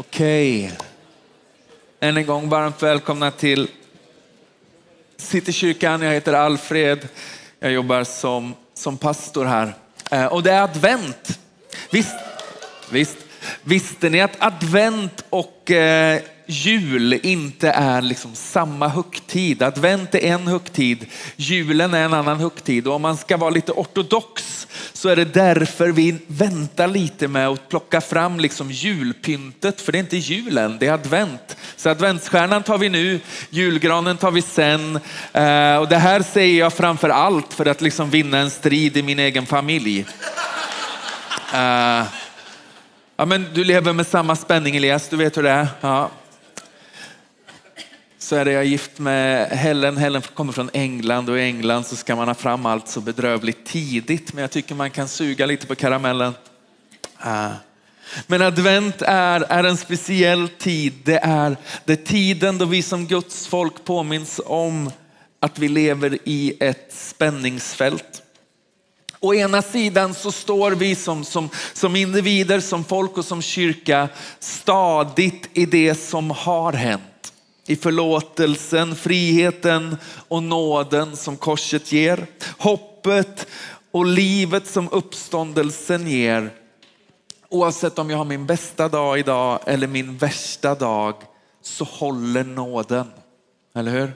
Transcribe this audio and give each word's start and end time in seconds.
Okej. 0.00 0.72
Än 2.00 2.16
en 2.16 2.26
gång 2.26 2.48
varmt 2.48 2.82
välkomna 2.82 3.30
till 3.30 3.68
Citykyrkan. 5.16 6.02
Jag 6.02 6.12
heter 6.12 6.32
Alfred. 6.32 7.08
Jag 7.58 7.72
jobbar 7.72 8.04
som, 8.04 8.54
som 8.74 8.96
pastor 8.96 9.44
här. 9.44 9.74
Eh, 10.10 10.26
och 10.26 10.42
det 10.42 10.52
är 10.52 10.62
advent. 10.62 11.38
Visst, 11.90 12.14
visst. 12.90 13.16
Visste 13.62 14.10
ni 14.10 14.20
att 14.20 14.36
advent 14.38 15.24
och 15.30 15.70
eh, 15.70 16.22
jul 16.46 17.20
inte 17.22 17.70
är 17.70 18.02
liksom 18.02 18.34
samma 18.34 18.88
högtid? 18.88 19.62
Advent 19.62 20.14
är 20.14 20.18
en 20.18 20.46
högtid, 20.46 21.06
julen 21.36 21.94
är 21.94 22.04
en 22.04 22.14
annan 22.14 22.40
högtid. 22.40 22.86
Och 22.86 22.94
om 22.94 23.02
man 23.02 23.16
ska 23.16 23.36
vara 23.36 23.50
lite 23.50 23.72
ortodox 23.72 24.59
så 25.00 25.08
är 25.08 25.16
det 25.16 25.24
därför 25.24 25.88
vi 25.88 26.18
väntar 26.26 26.88
lite 26.88 27.28
med 27.28 27.48
att 27.48 27.68
plocka 27.68 28.00
fram 28.00 28.40
liksom 28.40 28.70
julpyntet. 28.70 29.80
För 29.80 29.92
det 29.92 29.98
är 29.98 30.00
inte 30.00 30.16
julen, 30.16 30.76
det 30.80 30.86
är 30.86 30.92
advent. 30.92 31.56
Så 31.76 31.88
adventsstjärnan 31.88 32.62
tar 32.62 32.78
vi 32.78 32.88
nu, 32.88 33.20
julgranen 33.50 34.16
tar 34.16 34.30
vi 34.30 34.42
sen. 34.42 34.96
Eh, 35.32 35.76
och 35.76 35.88
det 35.88 35.96
här 35.96 36.22
säger 36.22 36.58
jag 36.58 36.72
framför 36.72 37.08
allt 37.08 37.52
för 37.52 37.66
att 37.66 37.80
liksom 37.80 38.10
vinna 38.10 38.38
en 38.38 38.50
strid 38.50 38.96
i 38.96 39.02
min 39.02 39.18
egen 39.18 39.46
familj. 39.46 40.06
Eh, 41.54 42.04
ja, 43.16 43.24
men 43.26 43.46
du 43.54 43.64
lever 43.64 43.92
med 43.92 44.06
samma 44.06 44.36
spänning 44.36 44.76
Elias, 44.76 45.08
du 45.08 45.16
vet 45.16 45.36
hur 45.36 45.42
det 45.42 45.50
är. 45.50 45.68
Ja. 45.80 46.10
Så 48.22 48.36
är 48.36 48.44
det, 48.44 48.52
jag 48.52 48.62
är 48.62 48.66
gift 48.66 48.98
med 48.98 49.48
Helen. 49.48 49.96
Helen 49.96 50.22
kommer 50.34 50.52
från 50.52 50.70
England 50.72 51.28
och 51.28 51.38
i 51.38 51.42
England 51.42 51.84
så 51.84 51.96
ska 51.96 52.16
man 52.16 52.28
ha 52.28 52.34
fram 52.34 52.66
allt 52.66 52.88
så 52.88 53.00
bedrövligt 53.00 53.66
tidigt. 53.66 54.32
Men 54.32 54.42
jag 54.42 54.50
tycker 54.50 54.74
man 54.74 54.90
kan 54.90 55.08
suga 55.08 55.46
lite 55.46 55.66
på 55.66 55.74
karamellen. 55.74 56.34
Ah. 57.16 57.50
Men 58.26 58.42
advent 58.42 59.02
är, 59.02 59.40
är 59.40 59.64
en 59.64 59.76
speciell 59.76 60.48
tid. 60.48 60.92
Det 61.04 61.18
är, 61.18 61.56
det 61.84 61.92
är 61.92 62.06
tiden 62.06 62.58
då 62.58 62.64
vi 62.64 62.82
som 62.82 63.06
Guds 63.06 63.46
folk 63.46 63.84
påminns 63.84 64.40
om 64.46 64.90
att 65.40 65.58
vi 65.58 65.68
lever 65.68 66.18
i 66.24 66.56
ett 66.60 66.94
spänningsfält. 66.94 68.22
Å 69.20 69.34
ena 69.34 69.62
sidan 69.62 70.14
så 70.14 70.32
står 70.32 70.70
vi 70.72 70.94
som, 70.94 71.24
som, 71.24 71.48
som 71.72 71.96
individer, 71.96 72.60
som 72.60 72.84
folk 72.84 73.18
och 73.18 73.24
som 73.24 73.42
kyrka 73.42 74.08
stadigt 74.38 75.48
i 75.52 75.66
det 75.66 75.94
som 75.94 76.30
har 76.30 76.72
hänt. 76.72 77.02
I 77.70 77.76
förlåtelsen, 77.76 78.96
friheten 78.96 79.96
och 80.28 80.42
nåden 80.42 81.16
som 81.16 81.36
korset 81.36 81.92
ger. 81.92 82.26
Hoppet 82.58 83.46
och 83.90 84.06
livet 84.06 84.66
som 84.66 84.88
uppståndelsen 84.92 86.06
ger. 86.06 86.50
Oavsett 87.48 87.98
om 87.98 88.10
jag 88.10 88.18
har 88.18 88.24
min 88.24 88.46
bästa 88.46 88.88
dag 88.88 89.18
idag 89.18 89.60
eller 89.66 89.86
min 89.86 90.16
värsta 90.16 90.74
dag 90.74 91.14
så 91.62 91.84
håller 91.84 92.44
nåden. 92.44 93.06
Eller 93.74 93.92
hur? 93.92 94.12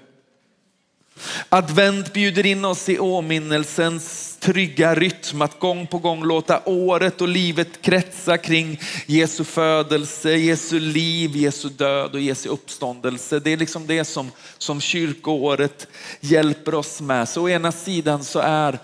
Advent 1.48 2.12
bjuder 2.12 2.46
in 2.46 2.64
oss 2.64 2.88
i 2.88 2.98
åminnelsens 2.98 4.36
trygga 4.40 4.94
rytm 4.94 5.42
att 5.42 5.58
gång 5.58 5.86
på 5.86 5.98
gång 5.98 6.24
låta 6.24 6.62
året 6.64 7.20
och 7.20 7.28
livet 7.28 7.82
kretsa 7.82 8.38
kring 8.38 8.80
Jesu 9.06 9.44
födelse, 9.44 10.30
Jesu 10.30 10.80
liv, 10.80 11.36
Jesu 11.36 11.68
död 11.68 12.14
och 12.14 12.20
Jesu 12.20 12.48
uppståndelse. 12.48 13.38
Det 13.38 13.52
är 13.52 13.56
liksom 13.56 13.86
det 13.86 14.04
som, 14.04 14.30
som 14.58 14.80
kyrkoåret 14.80 15.86
hjälper 16.20 16.74
oss 16.74 17.00
med. 17.00 17.28
Så 17.28 17.42
å 17.42 17.48
ena 17.48 17.72
sidan 17.72 18.24
så 18.24 18.38
är 18.38 18.78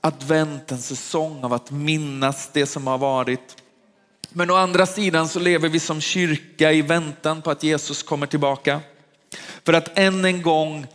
advent 0.00 0.72
en 0.72 0.82
säsong 0.82 1.44
av 1.44 1.52
att 1.52 1.70
minnas 1.70 2.50
det 2.52 2.66
som 2.66 2.86
har 2.86 2.98
varit. 2.98 3.56
Men 4.30 4.50
å 4.50 4.54
andra 4.54 4.86
sidan 4.86 5.28
så 5.28 5.38
lever 5.38 5.68
vi 5.68 5.80
som 5.80 6.00
kyrka 6.00 6.72
i 6.72 6.82
väntan 6.82 7.42
på 7.42 7.50
att 7.50 7.62
Jesus 7.62 8.02
kommer 8.02 8.26
tillbaka. 8.26 8.80
För 9.64 9.72
att 9.72 9.98
än 9.98 10.24
en 10.24 10.42
gång 10.42 10.86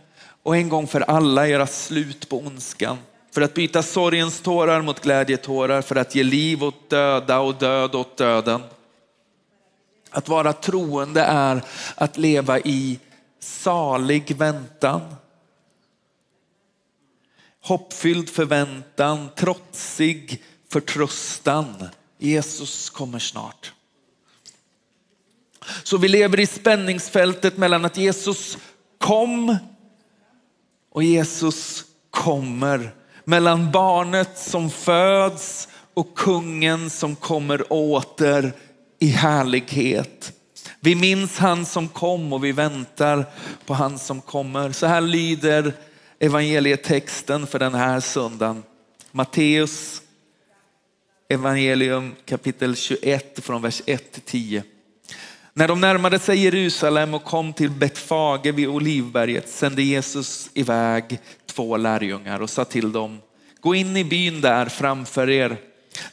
och 0.42 0.56
en 0.56 0.68
gång 0.68 0.86
för 0.86 1.00
alla 1.00 1.48
göra 1.48 1.66
slut 1.66 2.28
på 2.28 2.38
ondskan. 2.38 2.98
För 3.34 3.40
att 3.40 3.54
byta 3.54 3.82
sorgens 3.82 4.40
tårar 4.40 4.82
mot 4.82 5.00
glädjetårar, 5.00 5.82
för 5.82 5.96
att 5.96 6.14
ge 6.14 6.22
liv 6.22 6.64
åt 6.64 6.90
döda 6.90 7.40
och 7.40 7.54
död 7.54 7.94
åt 7.94 8.16
döden. 8.16 8.62
Att 10.10 10.28
vara 10.28 10.52
troende 10.52 11.22
är 11.22 11.64
att 11.94 12.18
leva 12.18 12.58
i 12.58 12.98
salig 13.40 14.36
väntan. 14.36 15.14
Hoppfylld 17.60 18.28
förväntan, 18.28 19.28
trotsig 19.36 20.42
förtröstan. 20.68 21.88
Jesus 22.18 22.90
kommer 22.90 23.18
snart. 23.18 23.72
Så 25.82 25.96
vi 25.96 26.08
lever 26.08 26.40
i 26.40 26.46
spänningsfältet 26.46 27.56
mellan 27.56 27.84
att 27.84 27.96
Jesus 27.96 28.58
kom 28.98 29.56
och 30.92 31.02
Jesus 31.02 31.84
kommer 32.10 32.94
mellan 33.24 33.70
barnet 33.70 34.38
som 34.38 34.70
föds 34.70 35.68
och 35.94 36.14
kungen 36.14 36.90
som 36.90 37.16
kommer 37.16 37.72
åter 37.72 38.52
i 38.98 39.06
härlighet. 39.06 40.32
Vi 40.80 40.94
minns 40.94 41.38
han 41.38 41.66
som 41.66 41.88
kom 41.88 42.32
och 42.32 42.44
vi 42.44 42.52
väntar 42.52 43.26
på 43.66 43.74
han 43.74 43.98
som 43.98 44.20
kommer. 44.20 44.72
Så 44.72 44.86
här 44.86 45.00
lyder 45.00 45.72
evangelietexten 46.18 47.46
för 47.46 47.58
den 47.58 47.74
här 47.74 48.00
söndagen. 48.00 48.62
Matteus 49.10 50.02
evangelium 51.28 52.14
kapitel 52.24 52.76
21 52.76 53.44
från 53.44 53.62
vers 53.62 53.82
1 53.86 54.12
till 54.12 54.22
10. 54.22 54.64
När 55.54 55.68
de 55.68 55.80
närmade 55.80 56.18
sig 56.18 56.44
Jerusalem 56.44 57.14
och 57.14 57.24
kom 57.24 57.52
till 57.52 57.70
Betfage 57.70 58.46
vid 58.46 58.68
Olivberget 58.68 59.48
sände 59.48 59.82
Jesus 59.82 60.50
iväg 60.54 61.18
två 61.46 61.76
lärjungar 61.76 62.40
och 62.40 62.50
sa 62.50 62.64
till 62.64 62.92
dem, 62.92 63.20
gå 63.60 63.74
in 63.74 63.96
i 63.96 64.04
byn 64.04 64.40
där 64.40 64.66
framför 64.66 65.30
er. 65.30 65.56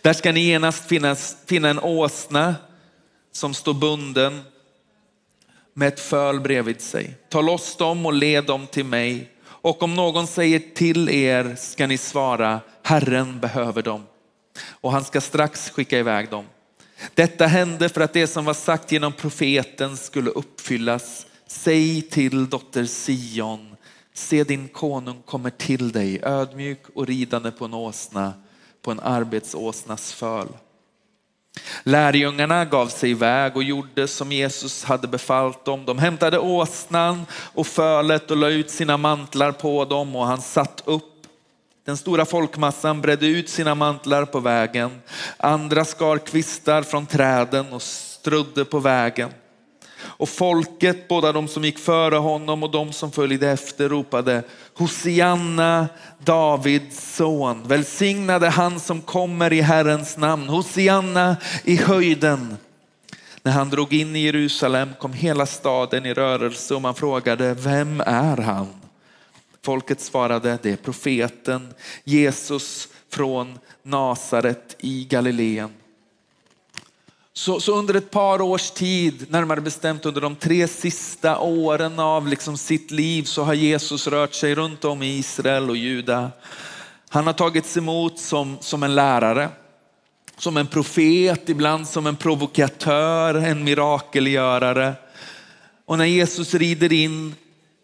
Där 0.02 0.14
ska 0.14 0.32
ni 0.32 0.40
genast 0.40 0.86
finnas, 0.86 1.38
finna 1.46 1.70
en 1.70 1.80
åsna 1.80 2.56
som 3.32 3.54
står 3.54 3.74
bunden 3.74 4.42
med 5.74 5.88
ett 5.88 6.00
föl 6.00 6.40
bredvid 6.40 6.82
sig. 6.82 7.16
Ta 7.30 7.42
loss 7.42 7.76
dem 7.76 8.06
och 8.06 8.14
led 8.14 8.46
dem 8.46 8.68
till 8.68 8.86
mig. 8.86 9.30
Och 9.46 9.84
om 9.84 9.96
någon 9.96 10.28
säger 10.28 10.62
till 10.76 11.10
er 11.10 11.56
ska 11.60 11.88
ni 11.88 11.98
svara, 11.98 12.60
Herren 12.84 13.40
behöver 13.40 13.82
dem. 13.82 14.04
Och 14.70 14.92
han 14.92 15.04
ska 15.04 15.22
strax 15.22 15.70
skicka 15.70 16.00
iväg 16.00 16.30
dem. 16.30 16.46
Detta 17.14 17.46
hände 17.48 17.90
för 17.90 18.02
att 18.02 18.14
det 18.14 18.28
som 18.28 18.46
var 18.46 18.54
sagt 18.54 18.92
genom 18.92 19.14
profeten 19.14 19.98
skulle 19.98 20.30
uppfyllas. 20.30 21.26
Säg 21.48 22.02
till 22.02 22.50
dotter 22.50 22.86
Sion, 22.86 23.76
se 24.14 24.44
din 24.44 24.68
konung 24.68 25.22
kommer 25.26 25.50
till 25.50 25.92
dig 25.92 26.22
ödmjuk 26.24 26.82
och 26.96 27.08
ridande 27.08 27.52
på 27.52 27.66
en 27.66 27.74
åsna, 27.74 28.34
på 28.82 28.92
en 28.92 29.00
arbetsåsnas 29.00 30.14
föl. 30.14 30.48
Lärjungarna 31.84 32.66
gav 32.66 32.88
sig 32.88 33.12
iväg 33.12 33.56
och 33.56 33.64
gjorde 33.64 34.08
som 34.08 34.32
Jesus 34.32 34.84
hade 34.84 35.08
befallt 35.08 35.66
dem. 35.66 35.86
De 35.86 36.00
hämtade 36.00 36.40
åsnan 36.40 37.26
och 37.34 37.68
fölet 37.68 38.32
och 38.32 38.38
la 38.38 38.50
ut 38.50 38.70
sina 38.70 38.98
mantlar 38.98 39.52
på 39.52 39.86
dem 39.86 40.16
och 40.16 40.26
han 40.26 40.42
satt 40.42 40.84
upp 40.86 41.09
den 41.90 41.98
stora 41.98 42.26
folkmassan 42.26 43.02
bredde 43.02 43.28
ut 43.28 43.50
sina 43.50 43.76
mantlar 43.76 44.26
på 44.26 44.40
vägen. 44.40 44.92
Andra 45.38 45.86
skar 45.86 46.18
kvistar 46.18 46.82
från 46.82 47.06
träden 47.06 47.74
och 47.74 47.82
strödde 47.82 48.66
på 48.66 48.80
vägen. 48.80 49.30
Och 50.02 50.30
folket, 50.30 51.08
båda 51.08 51.32
de 51.32 51.48
som 51.48 51.64
gick 51.64 51.80
före 51.80 52.16
honom 52.16 52.64
och 52.64 52.72
de 52.72 52.94
som 52.94 53.12
följde 53.12 53.50
efter 53.50 53.90
ropade 53.90 54.44
Hosianna, 54.74 55.88
Davids 56.20 57.16
son. 57.16 57.68
Välsignade 57.68 58.50
han 58.50 58.80
som 58.80 59.02
kommer 59.02 59.54
i 59.54 59.62
Herrens 59.62 60.18
namn. 60.18 60.50
Hosianna 60.50 61.38
i 61.64 61.76
höjden. 61.76 62.58
När 63.44 63.52
han 63.52 63.70
drog 63.70 63.94
in 63.94 64.16
i 64.16 64.20
Jerusalem 64.20 64.90
kom 65.00 65.14
hela 65.14 65.46
staden 65.46 66.06
i 66.06 66.14
rörelse 66.14 66.76
och 66.76 66.82
man 66.82 66.96
frågade, 66.96 67.54
vem 67.54 68.02
är 68.02 68.38
han? 68.38 68.68
Folket 69.62 70.02
svarade, 70.02 70.58
det 70.62 70.72
är 70.72 70.76
profeten 70.76 71.74
Jesus 72.04 72.88
från 73.10 73.60
Nasaret 73.84 74.76
i 74.80 75.06
Galileen. 75.06 75.74
Så, 77.34 77.60
så, 77.60 77.76
under 77.76 77.94
ett 77.94 78.12
par 78.12 78.42
års 78.42 78.72
tid, 78.72 79.26
närmare 79.30 79.62
bestämt 79.62 80.06
under 80.06 80.22
de 80.22 80.36
tre 80.36 80.68
sista 80.68 81.40
åren 81.40 82.00
av 82.00 82.28
liksom 82.28 82.58
sitt 82.58 82.92
liv 82.92 83.24
så 83.24 83.44
har 83.44 83.54
Jesus 83.54 84.08
rört 84.08 84.34
sig 84.34 84.56
runt 84.56 84.86
om 84.86 85.04
i 85.04 85.18
Israel 85.18 85.70
och 85.70 85.78
Juda. 85.78 86.32
Han 87.10 87.26
har 87.28 87.34
tagits 87.34 87.78
emot 87.78 88.20
som, 88.20 88.58
som 88.62 88.84
en 88.84 88.96
lärare, 88.96 89.50
som 90.38 90.58
en 90.58 90.68
profet, 90.68 91.50
ibland 91.50 91.88
som 91.88 92.08
en 92.08 92.16
provokatör, 92.16 93.36
en 93.36 93.64
mirakelgörare. 93.64 94.94
Och 95.86 95.98
när 95.98 96.06
Jesus 96.06 96.54
rider 96.54 96.94
in 96.94 97.36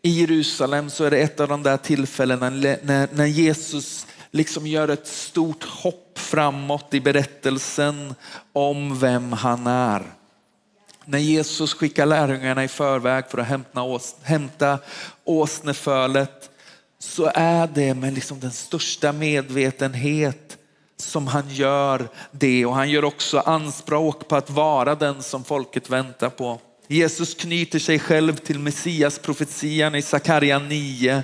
i 0.05 0.09
Jerusalem 0.09 0.89
så 0.89 1.03
är 1.03 1.11
det 1.11 1.17
ett 1.17 1.39
av 1.39 1.47
de 1.47 1.63
där 1.63 1.77
tillfällena 1.77 2.49
när, 2.49 3.15
när 3.15 3.25
Jesus 3.25 4.07
liksom 4.31 4.67
gör 4.67 4.87
ett 4.87 5.07
stort 5.07 5.63
hopp 5.63 6.19
framåt 6.19 6.93
i 6.93 6.99
berättelsen 6.99 8.15
om 8.53 8.99
vem 8.99 9.33
han 9.33 9.67
är. 9.67 10.03
När 11.05 11.19
Jesus 11.19 11.73
skickar 11.73 12.05
lärjungarna 12.05 12.63
i 12.63 12.67
förväg 12.67 13.25
för 13.29 13.37
att 13.37 13.47
hämta, 13.47 13.81
ås, 13.81 14.15
hämta 14.21 14.79
åsnefölet 15.23 16.49
så 16.99 17.31
är 17.33 17.69
det 17.73 17.93
med 17.93 18.13
liksom 18.13 18.39
den 18.39 18.51
största 18.51 19.11
medvetenhet 19.11 20.57
som 20.97 21.27
han 21.27 21.49
gör 21.49 22.07
det 22.31 22.65
och 22.65 22.75
han 22.75 22.89
gör 22.89 23.05
också 23.05 23.39
anspråk 23.39 24.27
på 24.27 24.35
att 24.35 24.49
vara 24.49 24.95
den 24.95 25.23
som 25.23 25.43
folket 25.43 25.89
väntar 25.89 26.29
på. 26.29 26.59
Jesus 26.87 27.33
knyter 27.33 27.79
sig 27.79 27.99
själv 27.99 28.35
till 28.35 28.59
Messias 28.59 29.19
profetian 29.19 29.95
i 29.95 30.01
Sakarja 30.01 30.59
9 30.59 31.23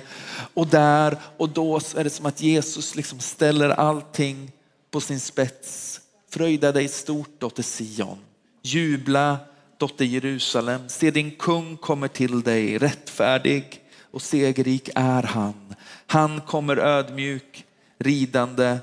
och 0.54 0.66
där 0.66 1.18
och 1.36 1.48
då 1.48 1.80
är 1.96 2.04
det 2.04 2.10
som 2.10 2.26
att 2.26 2.42
Jesus 2.42 2.94
liksom 2.94 3.20
ställer 3.20 3.68
allting 3.68 4.52
på 4.90 5.00
sin 5.00 5.20
spets. 5.20 6.00
Fröjda 6.30 6.72
dig 6.72 6.88
stort 6.88 7.40
dotter 7.40 7.62
Sion. 7.62 8.18
Jubla 8.62 9.38
dotter 9.78 10.04
Jerusalem. 10.04 10.88
Se 10.88 11.10
din 11.10 11.30
kung 11.30 11.76
kommer 11.76 12.08
till 12.08 12.42
dig, 12.42 12.78
rättfärdig 12.78 13.80
och 14.10 14.22
segerrik 14.22 14.88
är 14.94 15.22
han. 15.22 15.74
Han 16.06 16.40
kommer 16.40 16.76
ödmjuk 16.76 17.64
ridande 17.98 18.78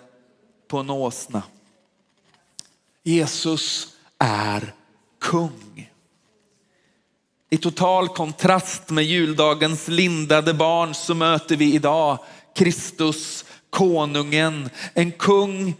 på 0.67 0.77
en 0.77 0.89
åsna. 0.89 1.43
Jesus 3.03 3.87
är 4.17 4.73
kung. 5.19 5.89
I 7.51 7.57
total 7.57 8.07
kontrast 8.07 8.89
med 8.89 9.03
juldagens 9.03 9.87
lindade 9.87 10.53
barn 10.53 10.93
så 10.93 11.15
möter 11.15 11.55
vi 11.55 11.73
idag 11.73 12.17
Kristus, 12.55 13.45
konungen. 13.69 14.69
En 14.93 15.11
kung, 15.11 15.75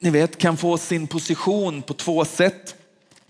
ni 0.00 0.10
vet, 0.10 0.38
kan 0.38 0.56
få 0.56 0.78
sin 0.78 1.06
position 1.06 1.82
på 1.82 1.94
två 1.94 2.24
sätt. 2.24 2.74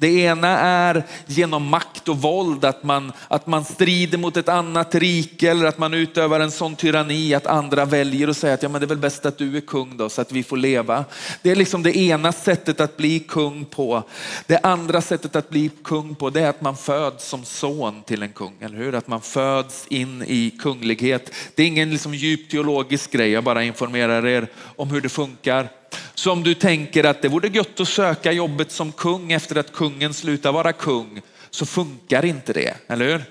Det 0.02 0.20
ena 0.20 0.48
är 0.58 1.04
genom 1.26 1.66
makt 1.66 2.08
och 2.08 2.18
våld, 2.18 2.64
att 2.64 2.82
man, 2.82 3.12
att 3.28 3.46
man 3.46 3.64
strider 3.64 4.18
mot 4.18 4.36
ett 4.36 4.48
annat 4.48 4.94
rike 4.94 5.50
eller 5.50 5.66
att 5.66 5.78
man 5.78 5.94
utövar 5.94 6.40
en 6.40 6.50
sån 6.50 6.76
tyranni 6.76 7.34
att 7.34 7.46
andra 7.46 7.84
väljer 7.84 8.28
och 8.28 8.36
säger 8.36 8.54
att 8.54 8.62
ja, 8.62 8.68
men 8.68 8.80
det 8.80 8.84
är 8.84 8.88
väl 8.88 8.98
bäst 8.98 9.26
att 9.26 9.38
du 9.38 9.56
är 9.56 9.60
kung 9.60 9.96
då 9.96 10.08
så 10.08 10.20
att 10.20 10.32
vi 10.32 10.42
får 10.42 10.56
leva. 10.56 11.04
Det 11.42 11.50
är 11.50 11.56
liksom 11.56 11.82
det 11.82 11.96
ena 11.96 12.32
sättet 12.32 12.80
att 12.80 12.96
bli 12.96 13.20
kung 13.20 13.64
på. 13.64 14.02
Det 14.46 14.58
andra 14.62 15.00
sättet 15.00 15.36
att 15.36 15.50
bli 15.50 15.70
kung 15.84 16.14
på 16.14 16.30
det 16.30 16.40
är 16.40 16.48
att 16.48 16.60
man 16.60 16.76
föds 16.76 17.28
som 17.28 17.44
son 17.44 18.02
till 18.02 18.22
en 18.22 18.32
kung, 18.32 18.54
eller 18.60 18.76
hur? 18.76 18.94
Att 18.94 19.08
man 19.08 19.20
föds 19.20 19.86
in 19.86 20.24
i 20.26 20.50
kunglighet. 20.50 21.34
Det 21.54 21.62
är 21.62 21.66
ingen 21.66 21.90
liksom 21.90 22.14
djup 22.14 22.50
teologisk 22.50 23.12
grej, 23.12 23.30
jag 23.30 23.44
bara 23.44 23.64
informerar 23.64 24.26
er 24.26 24.46
om 24.76 24.90
hur 24.90 25.00
det 25.00 25.08
funkar. 25.08 25.81
Så 26.14 26.32
om 26.32 26.42
du 26.42 26.54
tänker 26.54 27.04
att 27.04 27.22
det 27.22 27.28
vore 27.28 27.48
gött 27.48 27.80
att 27.80 27.88
söka 27.88 28.32
jobbet 28.32 28.72
som 28.72 28.92
kung 28.92 29.32
efter 29.32 29.56
att 29.56 29.72
kungen 29.72 30.14
slutar 30.14 30.52
vara 30.52 30.72
kung, 30.72 31.22
så 31.50 31.66
funkar 31.66 32.24
inte 32.24 32.52
det, 32.52 32.74
eller 32.86 33.04
hur? 33.06 33.24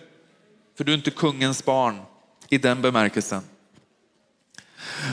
För 0.78 0.84
du 0.84 0.92
är 0.92 0.98
inte 0.98 1.12
kungens 1.12 1.66
barn 1.66 2.02
i 2.50 2.58
den 2.58 2.82
bemärkelsen. 2.82 3.42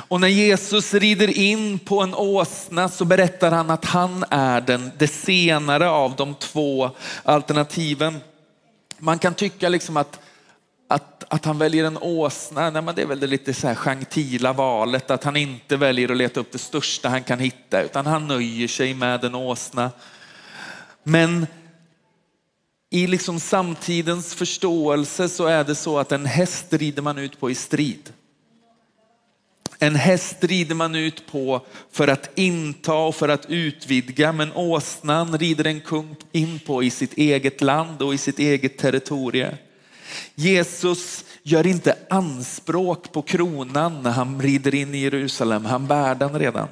Och 0.09 0.21
när 0.21 0.29
Jesus 0.29 0.95
rider 0.95 1.39
in 1.39 1.79
på 1.79 2.01
en 2.03 2.15
åsna 2.15 2.89
så 2.89 3.05
berättar 3.05 3.51
han 3.51 3.71
att 3.71 3.85
han 3.85 4.25
är 4.31 4.61
den, 4.61 4.91
det 4.99 5.09
senare 5.09 5.91
av 5.91 6.17
de 6.17 6.35
två 6.35 6.91
alternativen. 7.23 8.21
Man 8.99 9.19
kan 9.19 9.35
tycka 9.35 9.69
liksom 9.69 9.97
att 9.97 10.21
att, 10.89 11.25
att 11.29 11.45
han 11.45 11.59
väljer 11.59 11.85
en 11.85 11.99
åsna, 11.99 12.71
nej, 12.71 12.83
men 12.83 12.95
det 12.95 13.03
är 13.03 13.07
väl 13.07 13.21
det 13.21 13.27
lite 13.27 13.55
så 13.55 13.67
här 13.69 13.75
gentila 13.75 14.53
valet, 14.53 15.11
att 15.11 15.25
han 15.25 15.37
inte 15.37 15.77
väljer 15.77 16.11
att 16.11 16.17
leta 16.17 16.41
upp 16.41 16.53
det 16.53 16.59
största 16.59 17.09
han 17.09 17.25
kan 17.25 17.39
hitta, 17.39 17.83
utan 17.83 18.07
han 18.07 18.29
nöjer 18.29 18.69
sig 18.69 18.95
med 18.95 19.25
en 19.25 19.35
åsna. 19.35 19.91
Men 21.03 21.47
i 22.91 23.07
liksom 23.07 23.41
samtidens 23.41 24.35
förståelse 24.35 25.29
så 25.29 25.47
är 25.47 25.65
det 25.65 25.75
så 25.75 25.99
att 25.99 26.13
en 26.13 26.27
häst 26.27 26.73
rider 26.73 27.03
man 27.03 27.19
ut 27.19 27.41
på 27.41 27.51
i 27.51 27.55
strid. 27.55 28.13
En 29.79 29.95
häst 29.95 30.45
rider 30.45 30.75
man 30.75 30.95
ut 30.95 31.27
på 31.27 31.67
för 31.91 32.09
att 32.09 32.31
inta 32.35 32.95
och 32.95 33.15
för 33.15 33.29
att 33.29 33.47
utvidga, 33.47 34.33
men 34.33 34.53
åsnan 34.53 35.39
rider 35.39 35.67
en 35.67 35.81
kung 35.81 36.17
in 36.33 36.61
på 36.67 36.83
i 36.83 36.91
sitt 36.91 37.19
eget 37.19 37.61
land 37.61 38.03
och 38.03 38.15
i 38.15 38.19
sitt 38.19 38.39
eget 38.39 38.79
territorium. 38.79 39.55
Jesus 40.35 41.25
gör 41.43 41.67
inte 41.67 41.97
anspråk 42.11 43.13
på 43.13 43.23
kronan 43.23 44.03
när 44.03 44.11
han 44.11 44.43
rider 44.43 44.75
in 44.75 44.95
i 44.95 44.99
Jerusalem. 44.99 45.65
Han 45.65 45.87
bär 45.87 46.15
den 46.15 46.39
redan. 46.39 46.69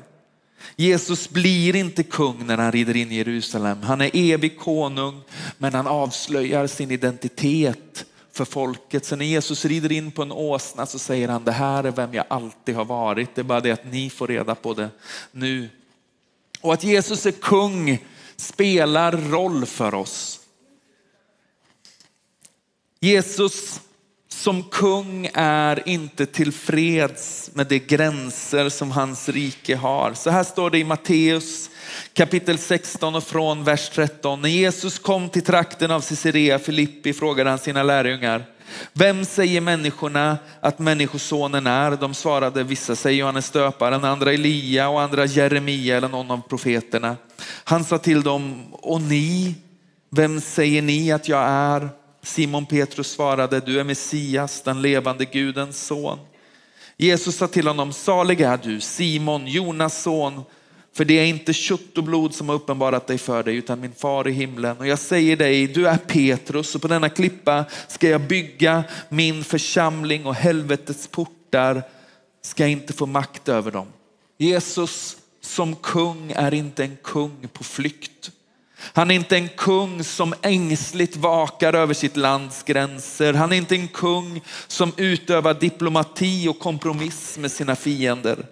Jesus 0.77 1.31
blir 1.31 1.77
inte 1.77 2.03
kung 2.03 2.47
när 2.47 2.59
han 2.59 2.73
rider 2.73 2.97
in 2.97 3.13
i 3.13 3.17
Jerusalem. 3.17 3.83
Han 3.83 4.01
är 4.01 4.11
evig 4.15 4.59
konung, 4.59 5.21
men 5.59 5.75
han 5.75 5.87
avslöjar 5.87 6.67
sin 6.67 6.91
identitet 6.91 8.05
för 8.33 8.45
folket. 8.45 9.05
Så 9.05 9.17
när 9.17 9.25
Jesus 9.25 9.65
rider 9.65 9.93
in 9.93 10.11
på 10.11 10.23
en 10.23 10.33
åsna 10.33 10.87
så 10.87 10.99
säger 10.99 11.29
han, 11.29 11.45
det 11.45 11.53
här 11.53 11.85
är 11.85 11.91
vem 11.91 12.15
jag 12.15 12.25
alltid 12.29 12.75
har 12.75 12.85
varit. 12.85 13.35
Det 13.35 13.41
är 13.41 13.45
bara 13.45 13.61
det 13.61 13.73
att 13.73 13.93
ni 13.93 14.11
får 14.11 14.27
reda 14.27 14.55
på 14.55 14.75
det 14.75 14.89
nu. 15.33 15.69
Och 16.61 16.73
att 16.73 16.85
Jesus 16.85 17.27
är 17.27 17.33
kung 17.33 17.99
spelar 18.37 19.13
roll 19.13 19.67
för 19.67 19.95
oss. 19.95 20.36
Jesus 23.01 23.81
som 24.29 24.63
kung 24.63 25.29
är 25.35 25.89
inte 25.89 26.27
tillfreds 26.27 27.51
med 27.55 27.67
de 27.67 27.79
gränser 27.79 28.69
som 28.69 28.91
hans 28.91 29.29
rike 29.29 29.77
har. 29.77 30.15
Så 30.15 30.31
här 30.31 30.45
står 30.45 30.71
det 30.71 30.79
i 30.79 30.85
Matteus 30.85 31.71
kapitel 32.13 32.59
16 32.59 33.15
och 33.15 33.25
från 33.25 33.65
vers 33.65 33.91
13. 33.95 34.43
När 34.43 34.49
Jesus 34.49 34.99
kom 34.99 35.29
till 35.29 35.43
trakten 35.43 35.91
av 35.91 36.01
Caesarea 36.01 36.59
Filippi 36.59 37.13
frågade 37.13 37.51
han 37.51 37.59
sina 37.59 37.83
lärjungar, 37.83 38.45
vem 38.93 39.25
säger 39.25 39.61
människorna 39.61 40.39
att 40.61 40.79
människosonen 40.79 41.67
är? 41.67 41.91
De 41.91 42.15
svarade, 42.15 42.65
vissa 42.65 42.97
säger 42.97 43.21
Johannes 43.21 43.51
döparen, 43.51 44.05
andra 44.05 44.33
Elia 44.33 44.89
och 44.89 45.01
andra 45.01 45.27
Jeremia 45.27 45.97
eller 45.97 46.09
någon 46.09 46.31
av 46.31 46.41
profeterna. 46.49 47.17
Han 47.65 47.85
sa 47.85 47.99
till 47.99 48.23
dem, 48.23 48.65
och 48.73 49.01
ni, 49.01 49.55
vem 50.11 50.41
säger 50.41 50.83
ni 50.83 51.13
att 51.13 51.29
jag 51.29 51.43
är? 51.49 51.89
Simon 52.27 52.67
Petrus 52.67 53.11
svarade, 53.11 53.61
du 53.61 53.81
är 53.81 53.85
Messias, 53.85 54.63
den 54.63 54.83
levande 54.83 55.25
Gudens 55.25 55.87
son. 55.87 56.19
Jesus 56.97 57.37
sa 57.37 57.49
till 57.49 57.67
honom, 57.67 57.93
salig 57.93 58.41
är 58.41 58.57
du 58.57 58.81
Simon, 58.81 59.47
Jonas 59.47 60.03
son, 60.03 60.43
för 60.93 61.05
det 61.05 61.15
är 61.15 61.27
inte 61.27 61.53
kött 61.53 61.99
och 61.99 62.05
blod 62.05 62.35
som 62.35 62.49
har 62.49 62.57
uppenbarat 62.57 63.07
dig 63.07 63.19
för 63.19 63.43
dig, 63.43 63.57
utan 63.57 63.81
min 63.81 63.93
far 63.93 64.29
i 64.29 64.33
himlen. 64.33 64.79
Och 64.79 64.87
jag 64.87 64.99
säger 64.99 65.37
dig, 65.37 65.67
du 65.67 65.89
är 65.89 65.97
Petrus 65.97 66.75
och 66.75 66.83
på 66.83 66.89
denna 66.89 67.09
klippa 67.09 67.65
ska 67.89 68.09
jag 68.09 68.21
bygga 68.21 68.85
min 69.09 69.45
församling 69.45 70.27
och 70.27 70.35
helvetets 70.35 71.07
portar 71.07 71.83
ska 72.43 72.67
inte 72.67 72.93
få 72.93 73.07
makt 73.07 73.49
över 73.49 73.71
dem. 73.71 73.87
Jesus 74.39 75.17
som 75.41 75.77
kung 75.77 76.33
är 76.37 76.55
inte 76.55 76.85
en 76.85 76.97
kung 77.03 77.49
på 77.53 77.65
flykt. 77.65 78.31
Han 78.79 79.11
är 79.11 79.15
inte 79.15 79.37
en 79.37 79.49
kung 79.49 80.05
som 80.05 80.35
ängsligt 80.43 81.17
vakar 81.17 81.75
över 81.75 81.95
sitt 81.95 82.17
lands 82.17 82.63
gränser. 82.63 83.33
Han 83.35 83.53
är 83.53 83.57
inte 83.57 83.75
en 83.75 83.89
kung 83.89 84.43
som 84.67 84.93
utövar 84.97 85.55
diplomati 85.55 86.49
och 86.49 86.59
kompromiss 86.59 87.39
med 87.39 87.53
sina 87.53 87.77
fiender. 87.77 88.47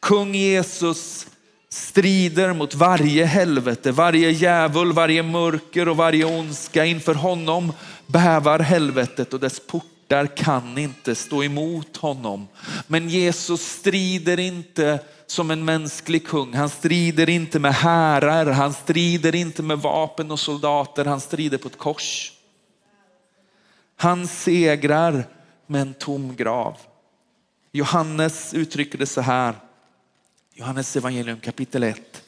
Kung 0.00 0.34
Jesus 0.34 1.26
strider 1.68 2.52
mot 2.52 2.74
varje 2.74 3.24
helvete, 3.24 3.92
varje 3.92 4.30
djävul, 4.30 4.92
varje 4.92 5.22
mörker 5.22 5.88
och 5.88 5.96
varje 5.96 6.24
ondska. 6.24 6.84
Inför 6.84 7.14
honom 7.14 7.72
bävar 8.06 8.58
helvetet 8.58 9.34
och 9.34 9.40
dess 9.40 9.66
portar 9.66 9.99
kan 10.26 10.78
inte 10.78 11.14
stå 11.14 11.44
emot 11.44 11.96
honom. 11.96 12.48
Men 12.86 13.08
Jesus 13.08 13.62
strider 13.62 14.40
inte 14.40 14.98
som 15.26 15.50
en 15.50 15.64
mänsklig 15.64 16.26
kung. 16.26 16.54
Han 16.54 16.68
strider 16.68 17.28
inte 17.28 17.58
med 17.58 17.74
härar, 17.74 18.46
han 18.46 18.72
strider 18.72 19.34
inte 19.34 19.62
med 19.62 19.78
vapen 19.78 20.30
och 20.30 20.40
soldater, 20.40 21.04
han 21.04 21.20
strider 21.20 21.58
på 21.58 21.68
ett 21.68 21.78
kors. 21.78 22.32
Han 23.96 24.28
segrar 24.28 25.24
med 25.66 25.80
en 25.80 25.94
tom 25.94 26.36
grav. 26.36 26.76
Johannes 27.72 28.54
uttrycker 28.54 28.98
det 28.98 29.06
så 29.06 29.20
här. 29.20 29.54
Johannes 30.54 30.96
evangelium 30.96 31.40
kapitel 31.40 31.82
1. 31.82 32.22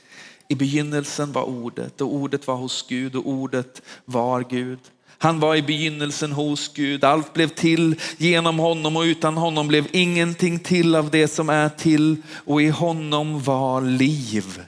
I 0.49 0.55
begynnelsen 0.55 1.33
var 1.33 1.43
ordet 1.43 2.01
och 2.01 2.15
ordet 2.15 2.47
var 2.47 2.57
hos 2.57 2.87
Gud 2.89 3.17
och 3.17 3.29
ordet 3.29 3.83
var 4.05 4.41
Gud. 4.41 4.79
Han 5.23 5.41
var 5.41 5.57
i 5.57 5.63
begynnelsen 5.63 6.33
hos 6.33 6.73
Gud. 6.75 7.05
Allt 7.05 7.33
blev 7.33 7.49
till 7.49 8.01
genom 8.17 8.59
honom 8.59 8.97
och 8.97 9.03
utan 9.03 9.37
honom 9.37 9.69
blev 9.69 9.87
ingenting 9.93 10.59
till 10.59 10.95
av 10.95 11.11
det 11.11 11.29
som 11.29 11.49
är 11.49 11.69
till. 11.69 12.17
Och 12.45 12.63
i 12.63 12.69
honom 12.69 13.43
var 13.43 13.83
liv. 13.83 14.63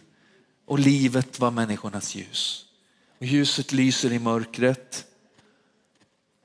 Och 0.67 0.79
livet 0.79 1.41
var 1.41 1.51
människornas 1.51 2.15
ljus. 2.15 2.65
Och 3.21 3.27
ljuset 3.27 3.73
lyser 3.73 4.13
i 4.13 4.19
mörkret. 4.19 5.05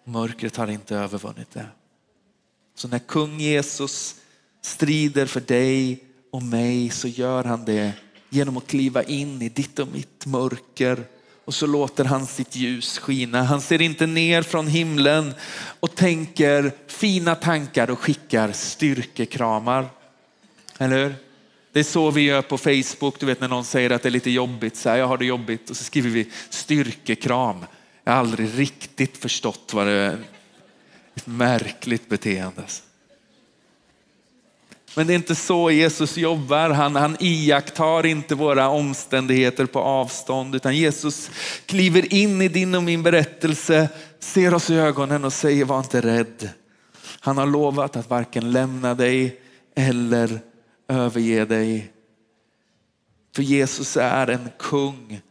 Mörkret 0.06 0.56
har 0.56 0.68
inte 0.68 0.96
övervunnit 0.96 1.51
det. 1.51 1.66
Så 2.75 2.88
när 2.88 3.00
kung 3.00 3.39
Jesus 3.39 4.16
strider 4.62 5.25
för 5.25 5.42
dig 5.42 6.04
och 6.32 6.44
mig 6.44 6.89
så 6.89 7.08
gör 7.08 7.44
han 7.44 7.66
det 7.66 7.94
genom 8.30 8.58
att 8.58 8.68
kliva 8.68 9.04
in 9.04 9.42
i 9.42 9.50
ditt 9.50 9.80
och 9.80 9.88
mitt 9.88 10.25
mörker 10.25 11.06
och 11.50 11.56
så 11.56 11.68
låter 11.68 12.06
han 12.06 12.25
sitt 12.25 12.56
ljus 12.56 13.00
skina. 13.00 13.44
Han 13.44 13.62
ser 13.62 13.82
inte 13.82 14.06
ner 14.06 14.41
från 14.41 14.68
himlen 14.68 15.34
och 15.79 15.96
tänker 15.96 16.72
fina 16.88 17.36
tankar 17.36 17.89
och 17.89 18.00
skickar 18.00 18.51
styrkekramar. 18.51 19.88
Eller 20.77 21.03
hur? 21.03 21.15
Det 21.72 21.79
är 21.79 21.84
så 21.84 22.12
vi 22.12 22.22
gör 22.22 22.41
på 22.41 22.58
Facebook. 22.58 23.20
Du 23.20 23.25
vet 23.25 23.41
när 23.41 23.48
någon 23.48 23.65
säger 23.65 23.89
att 23.89 24.03
det 24.03 24.10
är 24.10 24.12
lite 24.12 24.29
jobbigt. 24.29 24.75
Så 24.75 24.89
här, 24.89 24.98
jag 24.98 25.08
har 25.08 25.18
det 25.18 25.25
jobbigt. 25.25 25.70
Och 25.70 25.77
så 25.77 25.84
skriver 25.84 26.10
vi 26.10 26.32
styrkekram. 26.50 27.65
Jag 28.03 28.12
har 28.12 28.20
aldrig 28.20 28.60
riktigt 28.60 29.18
förstått 29.18 29.72
vad 29.74 29.88
det 29.88 29.94
är. 29.94 30.20
Ett 31.15 31.27
märkligt 31.27 32.10
beteende. 32.10 32.62
Alltså. 32.62 32.84
Men 35.00 35.08
det 35.08 35.13
är 35.13 35.15
inte 35.15 35.36
så 35.36 35.72
Jesus 35.72 36.18
jobbar. 36.18 36.70
Han, 36.70 36.96
han 36.96 37.18
iakttar 37.20 38.06
inte 38.06 38.36
våra 38.36 38.70
omständigheter 38.70 39.65
på 39.65 39.79
avstånd, 39.79 40.56
utan 40.56 40.75
Jesus 40.75 41.32
kliver 41.65 42.13
in 42.13 42.41
i 42.41 42.48
din 42.48 42.75
och 42.75 42.84
min 42.84 43.03
berättelse, 43.03 43.89
ser 44.20 44.53
oss 44.53 44.70
i 44.70 44.75
ögonen 44.75 45.25
och 45.25 45.34
säger 45.34 45.65
var 45.65 45.79
inte 45.79 46.01
rädd. 46.01 46.50
Han 47.20 47.38
har 47.38 47.46
lovat 47.46 47.96
att 47.96 48.10
varken 48.10 48.51
lämna 48.51 48.96
dig 48.96 49.41
eller 49.75 50.39
överge 50.88 51.46
dig. 51.46 51.91
För 53.36 53.44
Jesus 53.44 53.98
är 53.98 54.27
en 54.27 54.50
kung 54.60 55.22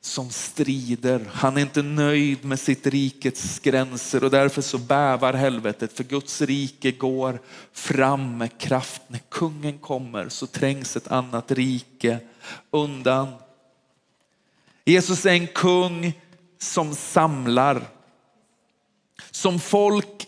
som 0.00 0.30
strider. 0.30 1.30
Han 1.32 1.56
är 1.56 1.60
inte 1.60 1.82
nöjd 1.82 2.44
med 2.44 2.60
sitt 2.60 2.86
rikets 2.86 3.58
gränser 3.58 4.24
och 4.24 4.30
därför 4.30 4.62
så 4.62 4.78
bävar 4.78 5.32
helvetet 5.32 5.92
för 5.92 6.04
Guds 6.04 6.42
rike 6.42 6.90
går 6.90 7.40
fram 7.72 8.38
med 8.38 8.58
kraft. 8.58 9.02
När 9.06 9.20
kungen 9.28 9.78
kommer 9.78 10.28
så 10.28 10.46
trängs 10.46 10.96
ett 10.96 11.08
annat 11.08 11.50
rike 11.50 12.18
undan. 12.70 13.28
Jesus 14.84 15.26
är 15.26 15.32
en 15.32 15.46
kung 15.46 16.12
som 16.58 16.94
samlar. 16.94 17.88
Som 19.30 19.60
folk 19.60 20.26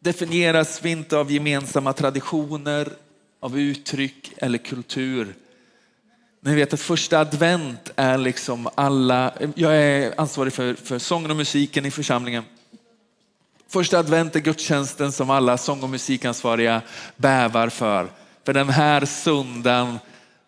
definieras 0.00 0.82
vi 0.82 0.90
inte 0.90 1.18
av 1.18 1.32
gemensamma 1.32 1.92
traditioner, 1.92 2.92
av 3.40 3.58
uttryck 3.58 4.32
eller 4.36 4.58
kultur. 4.58 5.34
Ni 6.46 6.54
vet 6.54 6.74
att 6.74 6.80
första 6.80 7.18
advent 7.18 7.90
är 7.96 8.18
liksom 8.18 8.68
alla, 8.74 9.34
jag 9.54 9.76
är 9.76 10.20
ansvarig 10.20 10.52
för, 10.52 10.74
för 10.74 10.98
sången 10.98 11.30
och 11.30 11.36
musiken 11.36 11.86
i 11.86 11.90
församlingen. 11.90 12.44
Första 13.68 13.98
advent 13.98 14.36
är 14.36 14.40
gudstjänsten 14.40 15.12
som 15.12 15.30
alla 15.30 15.58
sång 15.58 15.82
och 15.82 15.90
musikansvariga 15.90 16.82
bävar 17.16 17.68
för. 17.68 18.08
För 18.44 18.52
den 18.52 18.68
här 18.68 19.04
söndagen 19.04 19.98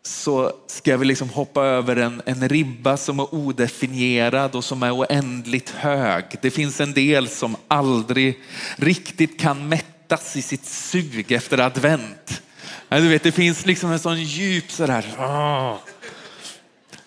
så 0.02 0.52
ska 0.66 0.96
vi 0.96 1.04
liksom 1.04 1.28
hoppa 1.28 1.64
över 1.64 1.96
en, 1.96 2.22
en 2.26 2.48
ribba 2.48 2.96
som 2.96 3.20
är 3.20 3.34
odefinierad 3.34 4.54
och 4.54 4.64
som 4.64 4.82
är 4.82 4.96
oändligt 4.96 5.70
hög. 5.70 6.24
Det 6.42 6.50
finns 6.50 6.80
en 6.80 6.92
del 6.92 7.28
som 7.28 7.56
aldrig 7.68 8.40
riktigt 8.76 9.40
kan 9.40 9.68
mättas 9.68 10.36
i 10.36 10.42
sitt 10.42 10.66
sug 10.66 11.32
efter 11.32 11.58
advent. 11.58 12.42
Du 12.88 13.08
vet, 13.08 13.22
det 13.22 13.32
finns 13.32 13.66
liksom 13.66 13.92
en 13.92 13.98
sån 13.98 14.22
djup 14.22 14.70
sådär. 14.70 15.04
Ah. 15.18 15.78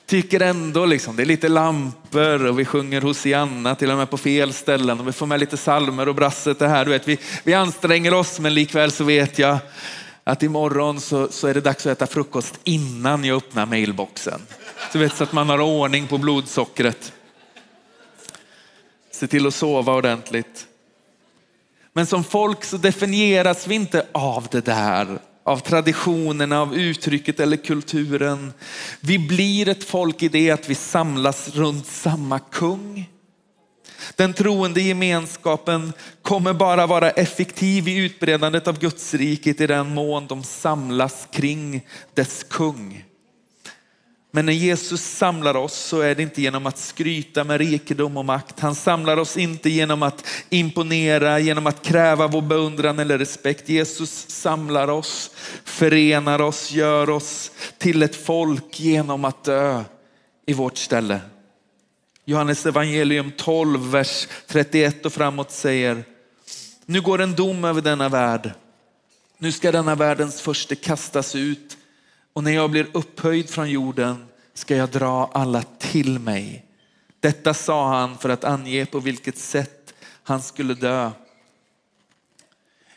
Tycker 0.06 0.40
ändå 0.40 0.86
liksom, 0.86 1.16
det 1.16 1.24
är 1.24 1.26
lite 1.26 1.50
lampor 1.50 2.46
och 2.46 2.60
vi 2.60 2.66
sjunger 2.66 3.02
Hosianna 3.02 3.76
till 3.76 3.92
och 3.92 3.98
med 3.98 4.10
på 4.10 4.18
fel 4.18 4.54
ställen 4.54 5.00
och 5.00 5.08
vi 5.08 5.12
får 5.12 5.26
med 5.26 5.40
lite 5.40 5.58
salmer 5.58 6.08
och 6.10 6.16
brasset 6.16 6.60
det 6.60 6.68
här. 6.68 6.86
Du 6.86 6.92
vet, 6.92 7.08
vi, 7.08 7.20
vi 7.44 7.54
anstränger 7.54 8.14
oss 8.14 8.40
men 8.40 8.54
likväl 8.54 8.92
så 8.92 9.04
vet 9.04 9.40
jag 9.40 9.58
att 10.24 10.44
imorgon 10.44 11.02
så, 11.02 11.28
så 11.32 11.48
är 11.48 11.54
det 11.54 11.62
dags 11.62 11.86
att 11.86 11.92
äta 11.92 12.08
frukost 12.08 12.60
innan 12.64 13.24
jag 13.24 13.38
öppnar 13.38 13.66
mailboxen. 13.66 14.42
Så, 14.92 15.00
vet, 15.00 15.16
så 15.16 15.24
att 15.24 15.34
man 15.34 15.50
har 15.50 15.60
ordning 15.60 16.08
på 16.08 16.18
blodsockret. 16.18 17.14
Se 19.12 19.28
till 19.28 19.48
att 19.48 19.54
sova 19.54 19.94
ordentligt. 19.94 20.68
Men 21.94 22.06
som 22.06 22.24
folk 22.24 22.64
så 22.64 22.78
definieras 22.78 23.68
vi 23.68 23.76
inte 23.76 24.06
av 24.12 24.48
det 24.52 24.66
där 24.66 25.20
av 25.44 25.58
traditionerna, 25.58 26.62
av 26.62 26.76
uttrycket 26.76 27.40
eller 27.40 27.58
kulturen. 27.58 28.54
Vi 29.00 29.20
blir 29.20 29.70
ett 29.70 29.84
folk 29.84 30.24
i 30.24 30.28
det 30.28 30.52
att 30.52 30.70
vi 30.70 30.76
samlas 30.76 31.56
runt 31.56 31.88
samma 31.88 32.40
kung. 32.40 33.10
Den 34.16 34.34
troende 34.34 34.82
gemenskapen 34.82 35.94
kommer 36.22 36.54
bara 36.54 36.88
vara 36.88 37.10
effektiv 37.10 37.88
i 37.88 37.98
utbredandet 37.98 38.68
av 38.68 38.80
Gudsriket 38.80 39.62
i 39.62 39.68
den 39.68 39.94
mån 39.94 40.28
de 40.28 40.44
samlas 40.44 41.28
kring 41.32 41.86
dess 42.14 42.44
kung. 42.50 43.04
Men 44.34 44.46
när 44.46 44.54
Jesus 44.54 45.02
samlar 45.02 45.56
oss 45.56 45.74
så 45.74 46.00
är 46.00 46.16
det 46.16 46.24
inte 46.24 46.42
genom 46.42 46.66
att 46.66 46.78
skryta 46.78 47.44
med 47.44 47.58
rikedom 47.58 48.18
och 48.18 48.26
makt. 48.26 48.60
Han 48.60 48.76
samlar 48.76 49.18
oss 49.18 49.38
inte 49.38 49.70
genom 49.70 50.04
att 50.04 50.26
imponera, 50.50 51.40
genom 51.40 51.68
att 51.68 51.82
kräva 51.82 52.28
vår 52.28 52.42
beundran 52.42 53.00
eller 53.00 53.18
respekt. 53.18 53.70
Jesus 53.70 54.30
samlar 54.30 54.88
oss, 54.88 55.32
förenar 55.64 56.42
oss, 56.42 56.72
gör 56.72 57.10
oss 57.10 57.52
till 57.78 58.04
ett 58.04 58.16
folk 58.16 58.80
genom 58.80 59.26
att 59.26 59.44
dö 59.44 59.84
i 60.46 60.54
vårt 60.54 60.78
ställe. 60.78 61.20
Johannes 62.26 62.66
evangelium 62.66 63.32
12, 63.38 63.92
vers 63.92 64.28
31 64.48 65.06
och 65.06 65.14
framåt 65.14 65.52
säger, 65.52 66.04
nu 66.86 67.02
går 67.02 67.22
en 67.22 67.36
dom 67.36 67.66
över 67.66 67.82
denna 67.82 68.10
värld. 68.10 68.52
Nu 69.38 69.52
ska 69.52 69.72
denna 69.72 69.96
världens 69.96 70.42
första 70.42 70.76
kastas 70.76 71.36
ut 71.36 71.78
och 72.34 72.44
när 72.44 72.52
jag 72.52 72.72
blir 72.72 72.88
upphöjd 72.94 73.50
från 73.50 73.70
jorden 73.70 74.26
ska 74.54 74.76
jag 74.76 74.90
dra 74.90 75.30
alla 75.34 75.64
till 75.64 76.20
mig. 76.20 76.66
Detta 77.20 77.54
sa 77.54 78.00
han 78.00 78.18
för 78.18 78.30
att 78.30 78.44
ange 78.44 78.86
på 78.86 79.00
vilket 79.00 79.38
sätt 79.38 79.94
han 80.24 80.42
skulle 80.42 80.74
dö. 80.74 81.12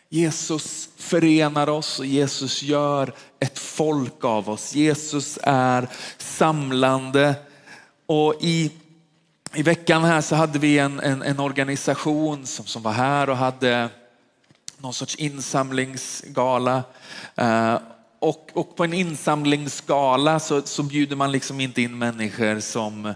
Jesus 0.08 0.88
förenar 0.96 1.68
oss 1.68 1.98
och 1.98 2.06
Jesus 2.06 2.62
gör 2.62 3.14
ett 3.40 3.58
folk 3.58 4.24
av 4.24 4.50
oss. 4.50 4.74
Jesus 4.74 5.38
är 5.42 5.88
samlande. 6.18 7.34
Och 8.06 8.34
i, 8.40 8.70
i 9.54 9.62
veckan 9.62 10.04
här 10.04 10.20
så 10.20 10.34
hade 10.34 10.58
vi 10.58 10.78
en, 10.78 11.00
en, 11.00 11.22
en 11.22 11.40
organisation 11.40 12.46
som, 12.46 12.66
som 12.66 12.82
var 12.82 12.92
här 12.92 13.30
och 13.30 13.36
hade 13.36 13.88
någon 14.78 14.94
sorts 14.94 15.16
insamlingsgala. 15.16 16.82
Eh, 17.36 17.78
och, 18.24 18.50
och 18.52 18.76
på 18.76 18.84
en 18.84 18.94
insamlingsskala 18.94 20.40
så, 20.40 20.62
så 20.62 20.82
bjuder 20.82 21.16
man 21.16 21.32
liksom 21.32 21.60
inte 21.60 21.82
in 21.82 21.98
människor 21.98 22.60
som, 22.60 23.14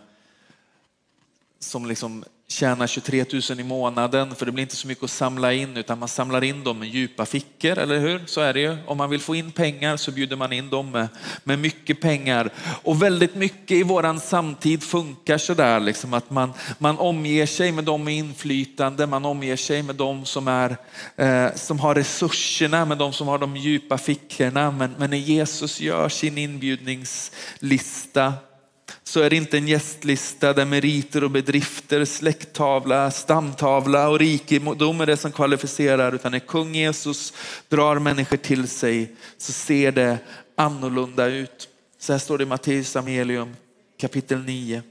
som 1.58 1.86
liksom 1.86 2.24
tjänar 2.50 2.86
23 2.86 3.24
000 3.50 3.60
i 3.60 3.62
månaden 3.62 4.34
för 4.34 4.46
det 4.46 4.52
blir 4.52 4.62
inte 4.62 4.76
så 4.76 4.88
mycket 4.88 5.04
att 5.04 5.10
samla 5.10 5.52
in 5.52 5.76
utan 5.76 5.98
man 5.98 6.08
samlar 6.08 6.44
in 6.44 6.64
dem 6.64 6.78
med 6.78 6.88
djupa 6.88 7.26
fickor, 7.26 7.78
eller 7.78 7.98
hur? 7.98 8.22
Så 8.26 8.40
är 8.40 8.54
det 8.54 8.60
ju. 8.60 8.76
Om 8.86 8.96
man 8.96 9.10
vill 9.10 9.20
få 9.20 9.34
in 9.34 9.52
pengar 9.52 9.96
så 9.96 10.10
bjuder 10.12 10.36
man 10.36 10.52
in 10.52 10.70
dem 10.70 10.90
med, 10.90 11.08
med 11.44 11.58
mycket 11.58 12.00
pengar. 12.00 12.50
Och 12.82 13.02
väldigt 13.02 13.34
mycket 13.34 13.70
i 13.70 13.82
våran 13.82 14.20
samtid 14.20 14.82
funkar 14.82 15.38
sådär 15.38 15.80
liksom 15.80 16.14
att 16.14 16.30
man, 16.30 16.52
man 16.78 16.98
omger 16.98 17.46
sig 17.46 17.72
med 17.72 17.84
dem 17.84 18.04
med 18.04 18.14
inflytande, 18.14 19.06
man 19.06 19.24
omger 19.24 19.56
sig 19.56 19.82
med 19.82 19.94
dem 19.94 20.24
som, 20.24 20.48
är, 20.48 20.76
eh, 21.16 21.54
som 21.54 21.78
har 21.78 21.94
resurserna, 21.94 22.84
med 22.84 22.98
dem 22.98 23.12
som 23.12 23.28
har 23.28 23.38
de 23.38 23.56
djupa 23.56 23.98
fickorna. 23.98 24.70
Men, 24.70 24.94
men 24.98 25.10
när 25.10 25.16
Jesus 25.16 25.80
gör 25.80 26.08
sin 26.08 26.38
inbjudningslista 26.38 28.32
så 29.04 29.20
är 29.20 29.30
det 29.30 29.36
inte 29.36 29.56
en 29.56 29.68
gästlista 29.68 30.52
där 30.52 30.64
meriter 30.64 31.24
och 31.24 31.30
bedrifter, 31.30 32.04
släkttavla, 32.04 33.10
stamtavla 33.10 34.08
och 34.08 34.18
rikedom 34.18 35.00
är 35.00 35.06
det 35.06 35.16
som 35.16 35.32
kvalificerar, 35.32 36.14
utan 36.14 36.32
när 36.32 36.38
kung 36.38 36.74
Jesus 36.74 37.32
drar 37.68 37.98
människor 37.98 38.36
till 38.36 38.68
sig 38.68 39.16
så 39.38 39.52
ser 39.52 39.92
det 39.92 40.18
annorlunda 40.56 41.26
ut. 41.26 41.68
Så 41.98 42.12
här 42.12 42.18
står 42.18 42.38
det 42.38 42.44
i 42.44 42.46
Matteus 42.46 42.96
Amelium 42.96 43.56
kapitel 44.00 44.38
9. 44.38 44.82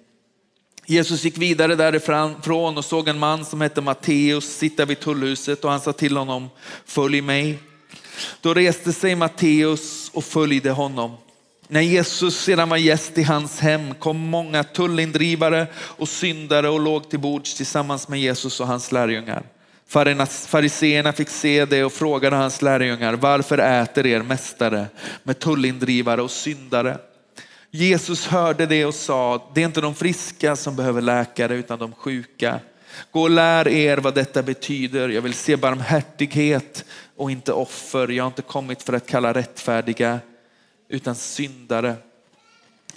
Jesus 0.85 1.23
gick 1.23 1.37
vidare 1.37 1.75
därifrån 1.75 2.77
och 2.77 2.85
såg 2.85 3.07
en 3.07 3.19
man 3.19 3.45
som 3.45 3.61
hette 3.61 3.81
Matteus 3.81 4.57
sitta 4.57 4.85
vid 4.85 4.99
tullhuset 4.99 5.65
och 5.65 5.71
han 5.71 5.81
sa 5.81 5.93
till 5.93 6.17
honom, 6.17 6.49
följ 6.85 7.21
mig. 7.21 7.59
Då 8.41 8.53
reste 8.53 8.93
sig 8.93 9.15
Matteus 9.15 10.09
och 10.13 10.23
följde 10.23 10.71
honom. 10.71 11.17
När 11.69 11.81
Jesus 11.81 12.43
sedan 12.43 12.69
var 12.69 12.77
gäst 12.77 13.17
i 13.17 13.23
hans 13.23 13.59
hem 13.59 13.93
kom 13.93 14.17
många 14.17 14.63
tullindrivare 14.63 15.67
och 15.75 16.09
syndare 16.09 16.69
och 16.69 16.79
låg 16.79 17.09
till 17.09 17.19
bords 17.19 17.55
tillsammans 17.55 18.07
med 18.07 18.19
Jesus 18.19 18.59
och 18.59 18.67
hans 18.67 18.91
lärjungar. 18.91 19.43
Fariseerna 20.47 21.13
fick 21.13 21.29
se 21.29 21.65
det 21.65 21.83
och 21.83 21.93
frågade 21.93 22.35
hans 22.35 22.61
lärjungar, 22.61 23.13
varför 23.13 23.57
äter 23.57 24.05
er 24.05 24.21
mästare 24.21 24.85
med 25.23 25.39
tullindrivare 25.39 26.21
och 26.21 26.31
syndare? 26.31 26.97
Jesus 27.71 28.27
hörde 28.27 28.65
det 28.65 28.85
och 28.85 28.95
sa, 28.95 29.51
det 29.53 29.61
är 29.61 29.65
inte 29.65 29.81
de 29.81 29.95
friska 29.95 30.55
som 30.55 30.75
behöver 30.75 31.01
läkare 31.01 31.55
utan 31.55 31.79
de 31.79 31.93
sjuka. 31.93 32.59
Gå 33.11 33.21
och 33.21 33.29
lär 33.29 33.67
er 33.67 33.97
vad 33.97 34.15
detta 34.15 34.43
betyder. 34.43 35.09
Jag 35.09 35.21
vill 35.21 35.33
se 35.33 35.55
barmhärtighet 35.55 36.85
och 37.17 37.31
inte 37.31 37.53
offer. 37.53 38.07
Jag 38.07 38.23
har 38.23 38.27
inte 38.27 38.41
kommit 38.41 38.83
för 38.83 38.93
att 38.93 39.07
kalla 39.07 39.33
rättfärdiga 39.33 40.19
utan 40.89 41.15
syndare. 41.15 41.95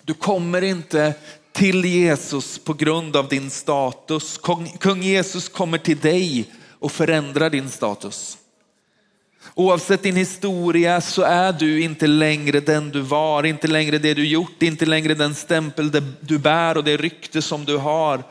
Du 0.03 0.15
kommer 0.15 0.63
inte 0.63 1.15
till 1.53 1.85
Jesus 1.85 2.59
på 2.59 2.75
grund 2.75 3.17
av 3.17 3.29
din 3.29 3.51
status. 3.51 4.41
Kung 4.81 5.03
Jesus 5.03 5.49
kommer 5.49 5.79
till 5.79 5.99
dig 5.99 6.51
och 6.79 6.93
förändrar 6.93 7.51
din 7.51 7.71
status. 7.71 8.39
Oavsett 9.55 10.03
din 10.03 10.17
historia 10.17 11.01
så 11.01 11.23
är 11.23 11.53
du 11.53 11.83
inte 11.83 12.07
längre 12.07 12.61
den 12.61 12.91
du 12.91 13.01
var, 13.01 13.47
inte 13.47 13.69
längre 13.69 13.99
det 13.99 14.15
du 14.15 14.27
gjort, 14.27 14.63
inte 14.63 14.87
längre 14.87 15.15
den 15.15 15.35
stämpel 15.35 15.91
du 16.21 16.39
bär 16.39 16.77
och 16.77 16.85
det 16.85 16.97
rykte 16.97 17.43
som 17.43 17.65
du 17.65 17.77
har. 17.77 18.23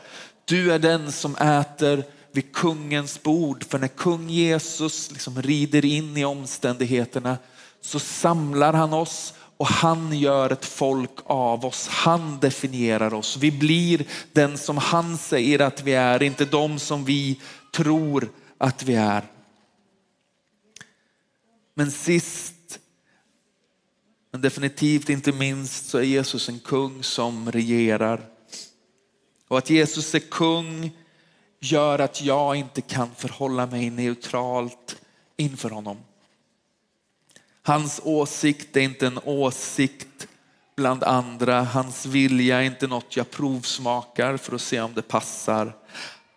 Du 0.44 0.72
är 0.72 0.78
den 0.78 1.12
som 1.12 1.36
äter 1.36 2.04
vid 2.32 2.52
kungens 2.52 3.22
bord. 3.22 3.64
För 3.64 3.78
när 3.78 3.88
kung 3.88 4.28
Jesus 4.30 5.10
liksom 5.10 5.42
rider 5.42 5.84
in 5.84 6.16
i 6.16 6.24
omständigheterna 6.24 7.38
så 7.80 7.98
samlar 7.98 8.72
han 8.72 8.92
oss 8.92 9.34
och 9.60 9.66
han 9.66 10.18
gör 10.18 10.50
ett 10.52 10.64
folk 10.64 11.10
av 11.24 11.66
oss. 11.66 11.88
Han 11.88 12.40
definierar 12.40 13.14
oss. 13.14 13.36
Vi 13.36 13.50
blir 13.50 14.06
den 14.32 14.58
som 14.58 14.76
han 14.76 15.18
säger 15.18 15.58
att 15.58 15.82
vi 15.82 15.94
är, 15.94 16.22
inte 16.22 16.44
de 16.44 16.78
som 16.78 17.04
vi 17.04 17.40
tror 17.72 18.32
att 18.58 18.82
vi 18.82 18.94
är. 18.94 19.24
Men 21.74 21.90
sist, 21.90 22.78
men 24.32 24.40
definitivt 24.40 25.08
inte 25.08 25.32
minst 25.32 25.88
så 25.88 25.98
är 25.98 26.02
Jesus 26.02 26.48
en 26.48 26.60
kung 26.60 27.02
som 27.02 27.52
regerar. 27.52 28.20
Och 29.48 29.58
att 29.58 29.70
Jesus 29.70 30.14
är 30.14 30.30
kung 30.30 30.90
gör 31.60 31.98
att 31.98 32.22
jag 32.22 32.56
inte 32.56 32.80
kan 32.80 33.14
förhålla 33.14 33.66
mig 33.66 33.90
neutralt 33.90 34.96
inför 35.36 35.70
honom. 35.70 35.96
Hans 37.62 38.00
åsikt 38.04 38.76
är 38.76 38.80
inte 38.80 39.06
en 39.06 39.18
åsikt 39.24 40.28
bland 40.76 41.04
andra. 41.04 41.62
Hans 41.62 42.06
vilja 42.06 42.60
är 42.60 42.64
inte 42.64 42.86
något 42.86 43.16
jag 43.16 43.30
provsmakar 43.30 44.36
för 44.36 44.54
att 44.54 44.60
se 44.60 44.80
om 44.80 44.94
det 44.94 45.02
passar. 45.02 45.72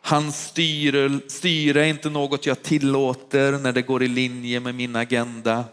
Hans 0.02 0.46
styre, 0.46 1.20
styre 1.28 1.86
är 1.86 1.90
inte 1.90 2.10
något 2.10 2.46
jag 2.46 2.64
tillåter 2.64 3.52
när 3.52 3.72
det 3.72 3.82
går 3.82 4.04
i 4.04 4.08
linje 4.08 4.60
med 4.60 4.76
min 4.76 4.96
agenda. 4.96 5.66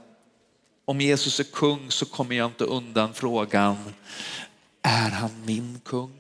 Om 0.84 1.00
Jesus 1.00 1.40
är 1.40 1.44
kung 1.44 1.90
så 1.90 2.06
kommer 2.06 2.34
jag 2.34 2.46
inte 2.46 2.64
undan 2.64 3.14
frågan, 3.14 3.76
är 4.82 5.10
han 5.10 5.30
min 5.46 5.80
kung? 5.84 6.12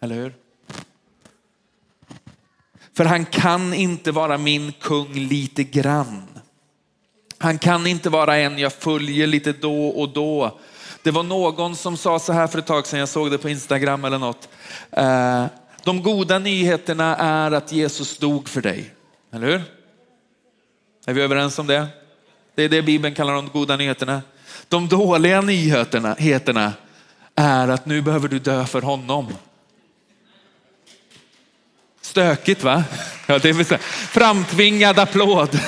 Eller 0.00 0.14
hur? 0.14 0.34
För 2.94 3.04
han 3.04 3.26
kan 3.26 3.74
inte 3.74 4.12
vara 4.12 4.38
min 4.38 4.72
kung 4.72 5.14
lite 5.14 5.64
grann. 5.64 6.37
Han 7.38 7.58
kan 7.58 7.86
inte 7.86 8.10
vara 8.10 8.36
en 8.36 8.58
jag 8.58 8.72
följer 8.72 9.26
lite 9.26 9.52
då 9.52 9.88
och 9.88 10.08
då. 10.08 10.58
Det 11.02 11.10
var 11.10 11.22
någon 11.22 11.76
som 11.76 11.96
sa 11.96 12.18
så 12.18 12.32
här 12.32 12.46
för 12.46 12.58
ett 12.58 12.66
tag 12.66 12.86
sedan, 12.86 13.00
jag 13.00 13.08
såg 13.08 13.30
det 13.30 13.38
på 13.38 13.48
Instagram 13.48 14.04
eller 14.04 14.18
något. 14.18 14.48
Eh, 14.90 15.44
de 15.84 16.02
goda 16.02 16.38
nyheterna 16.38 17.16
är 17.16 17.50
att 17.50 17.72
Jesus 17.72 18.18
dog 18.18 18.48
för 18.48 18.60
dig. 18.60 18.90
Eller 19.32 19.46
hur? 19.46 19.62
Är 21.06 21.14
vi 21.14 21.22
överens 21.22 21.58
om 21.58 21.66
det? 21.66 21.86
Det 22.54 22.62
är 22.62 22.68
det 22.68 22.82
Bibeln 22.82 23.14
kallar 23.14 23.34
de 23.34 23.48
goda 23.48 23.76
nyheterna. 23.76 24.22
De 24.68 24.88
dåliga 24.88 25.40
nyheterna 25.40 26.72
är 27.34 27.68
att 27.68 27.86
nu 27.86 28.02
behöver 28.02 28.28
du 28.28 28.38
dö 28.38 28.66
för 28.66 28.82
honom. 28.82 29.26
Stökigt 32.00 32.64
va? 32.64 32.84
Ja, 33.26 33.38
det 33.38 33.52
vill 33.52 33.66
säga, 33.66 33.78
framtvingad 33.80 34.98
applåd. 34.98 35.60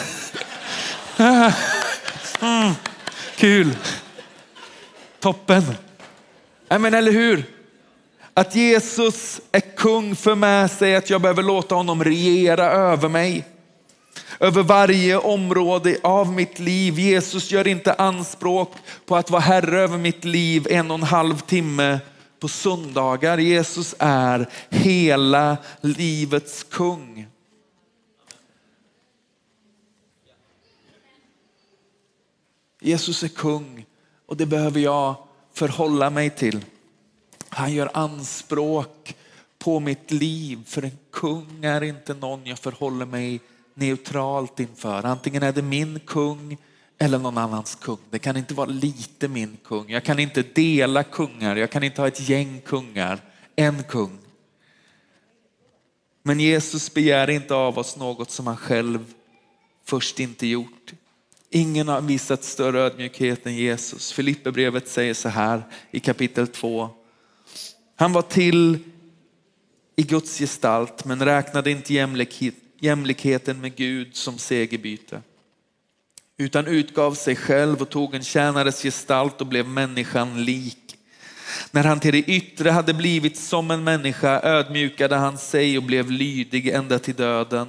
Mm, 2.43 2.73
kul. 3.37 3.77
Toppen. 5.21 5.62
Men 6.69 6.95
eller 6.95 7.12
hur? 7.12 7.45
Att 8.35 8.55
Jesus 8.55 9.41
är 9.53 9.61
kung 9.61 10.17
för 10.17 10.35
med 10.35 10.71
sig 10.71 10.97
att 10.97 11.11
jag 11.11 11.21
behöver 11.21 11.43
låta 11.43 11.75
honom 11.75 12.05
regera 12.05 12.71
över 12.71 13.09
mig. 13.09 13.45
Över 14.41 14.63
varje 14.63 15.17
område 15.17 15.97
av 16.02 16.33
mitt 16.33 16.59
liv. 16.59 16.99
Jesus 16.99 17.50
gör 17.50 17.67
inte 17.67 17.95
anspråk 17.95 18.73
på 19.06 19.17
att 19.17 19.30
vara 19.30 19.43
herre 19.43 19.80
över 19.80 19.99
mitt 19.99 20.25
liv 20.25 20.67
en 20.71 20.91
och 20.91 20.99
en 20.99 21.02
halv 21.02 21.39
timme 21.39 21.99
på 22.41 22.49
söndagar. 22.49 23.39
Jesus 23.39 23.95
är 23.99 24.49
hela 24.71 25.56
livets 25.80 26.67
kung. 26.71 27.29
Jesus 32.80 33.23
är 33.23 33.28
kung 33.28 33.86
och 34.26 34.36
det 34.36 34.47
behöver 34.47 34.80
jag 34.80 35.14
förhålla 35.52 36.10
mig 36.10 36.30
till. 36.30 36.64
Han 37.49 37.73
gör 37.73 37.90
anspråk 37.95 39.14
på 39.58 39.80
mitt 39.80 40.10
liv 40.10 40.58
för 40.66 40.82
en 40.82 40.99
kung 41.12 41.64
är 41.64 41.82
inte 41.82 42.14
någon 42.14 42.47
jag 42.47 42.58
förhåller 42.58 43.06
mig 43.06 43.40
neutralt 43.75 44.60
inför. 44.60 45.06
Antingen 45.06 45.43
är 45.43 45.52
det 45.52 45.62
min 45.62 46.00
kung 46.00 46.58
eller 46.99 47.19
någon 47.19 47.38
annans 47.38 47.75
kung. 47.75 47.99
Det 48.10 48.19
kan 48.19 48.36
inte 48.36 48.54
vara 48.54 48.66
lite 48.66 49.28
min 49.28 49.56
kung. 49.64 49.90
Jag 49.90 50.04
kan 50.04 50.19
inte 50.19 50.43
dela 50.43 51.02
kungar. 51.02 51.56
Jag 51.56 51.71
kan 51.71 51.82
inte 51.82 52.00
ha 52.00 52.08
ett 52.08 52.28
gäng 52.28 52.60
kungar. 52.60 53.21
En 53.56 53.82
kung. 53.82 54.19
Men 56.23 56.40
Jesus 56.40 56.95
begär 56.95 57.30
inte 57.30 57.54
av 57.54 57.78
oss 57.78 57.97
något 57.97 58.30
som 58.30 58.47
han 58.47 58.56
själv 58.56 59.14
först 59.84 60.21
inte 60.21 60.47
gjort. 60.47 60.93
Ingen 61.52 61.89
har 61.89 62.00
visat 62.00 62.45
större 62.45 62.80
ödmjukhet 62.80 63.47
än 63.47 63.56
Jesus. 63.56 64.13
Filipperbrevet 64.13 64.89
säger 64.89 65.15
så 65.15 65.28
här 65.28 65.63
i 65.91 66.00
kapitel 66.00 66.49
2. 66.49 66.91
Han 67.97 68.13
var 68.13 68.23
till 68.23 68.78
i 69.97 70.02
Guds 70.02 70.39
gestalt 70.39 71.04
men 71.04 71.25
räknade 71.25 71.71
inte 71.71 71.95
jämlikhet, 71.95 72.54
jämlikheten 72.80 73.60
med 73.60 73.76
Gud 73.76 74.17
som 74.17 74.39
segerbyte. 74.39 75.23
Utan 76.36 76.67
utgav 76.67 77.15
sig 77.15 77.36
själv 77.36 77.82
och 77.82 77.91
tog 77.91 78.15
en 78.15 78.23
tjänares 78.23 78.82
gestalt 78.82 79.41
och 79.41 79.47
blev 79.47 79.69
människan 79.69 80.45
lik. 80.45 80.97
När 81.71 81.84
han 81.84 82.00
till 82.00 82.13
det 82.13 82.19
yttre 82.19 82.71
hade 82.71 82.95
blivit 82.95 83.36
som 83.36 83.71
en 83.71 83.84
människa 83.84 84.41
ödmjukade 84.43 85.17
han 85.17 85.39
sig 85.39 85.78
och 85.78 85.84
blev 85.84 86.10
lydig 86.10 86.69
ända 86.69 86.99
till 86.99 87.15
döden, 87.15 87.69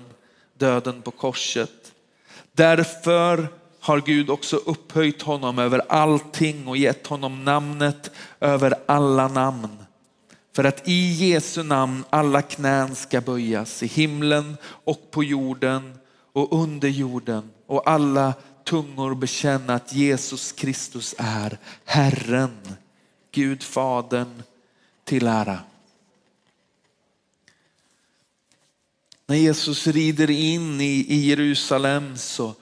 döden 0.57 1.01
på 1.01 1.11
korset. 1.11 1.91
Därför 2.53 3.60
har 3.81 4.01
Gud 4.01 4.29
också 4.29 4.55
upphöjt 4.55 5.21
honom 5.21 5.59
över 5.59 5.81
allting 5.89 6.67
och 6.67 6.77
gett 6.77 7.07
honom 7.07 7.43
namnet 7.43 8.11
över 8.39 8.73
alla 8.85 9.27
namn. 9.27 9.77
För 10.55 10.63
att 10.63 10.87
i 10.87 11.11
Jesu 11.11 11.63
namn 11.63 12.03
alla 12.09 12.41
knän 12.41 12.95
ska 12.95 13.21
böjas 13.21 13.83
i 13.83 13.87
himlen 13.87 14.57
och 14.63 15.11
på 15.11 15.23
jorden 15.23 15.93
och 16.33 16.61
under 16.61 16.89
jorden 16.89 17.49
och 17.67 17.89
alla 17.89 18.33
tungor 18.63 19.15
bekänna 19.15 19.73
att 19.73 19.93
Jesus 19.93 20.51
Kristus 20.51 21.15
är 21.17 21.57
Herren, 21.85 22.57
Gud 23.31 23.63
Fadern 23.63 24.43
till 25.03 25.27
ära. 25.27 25.59
När 29.27 29.35
Jesus 29.35 29.87
rider 29.87 30.29
in 30.29 30.81
i, 30.81 31.15
Jerusalem 31.15 32.17
så 32.17 32.53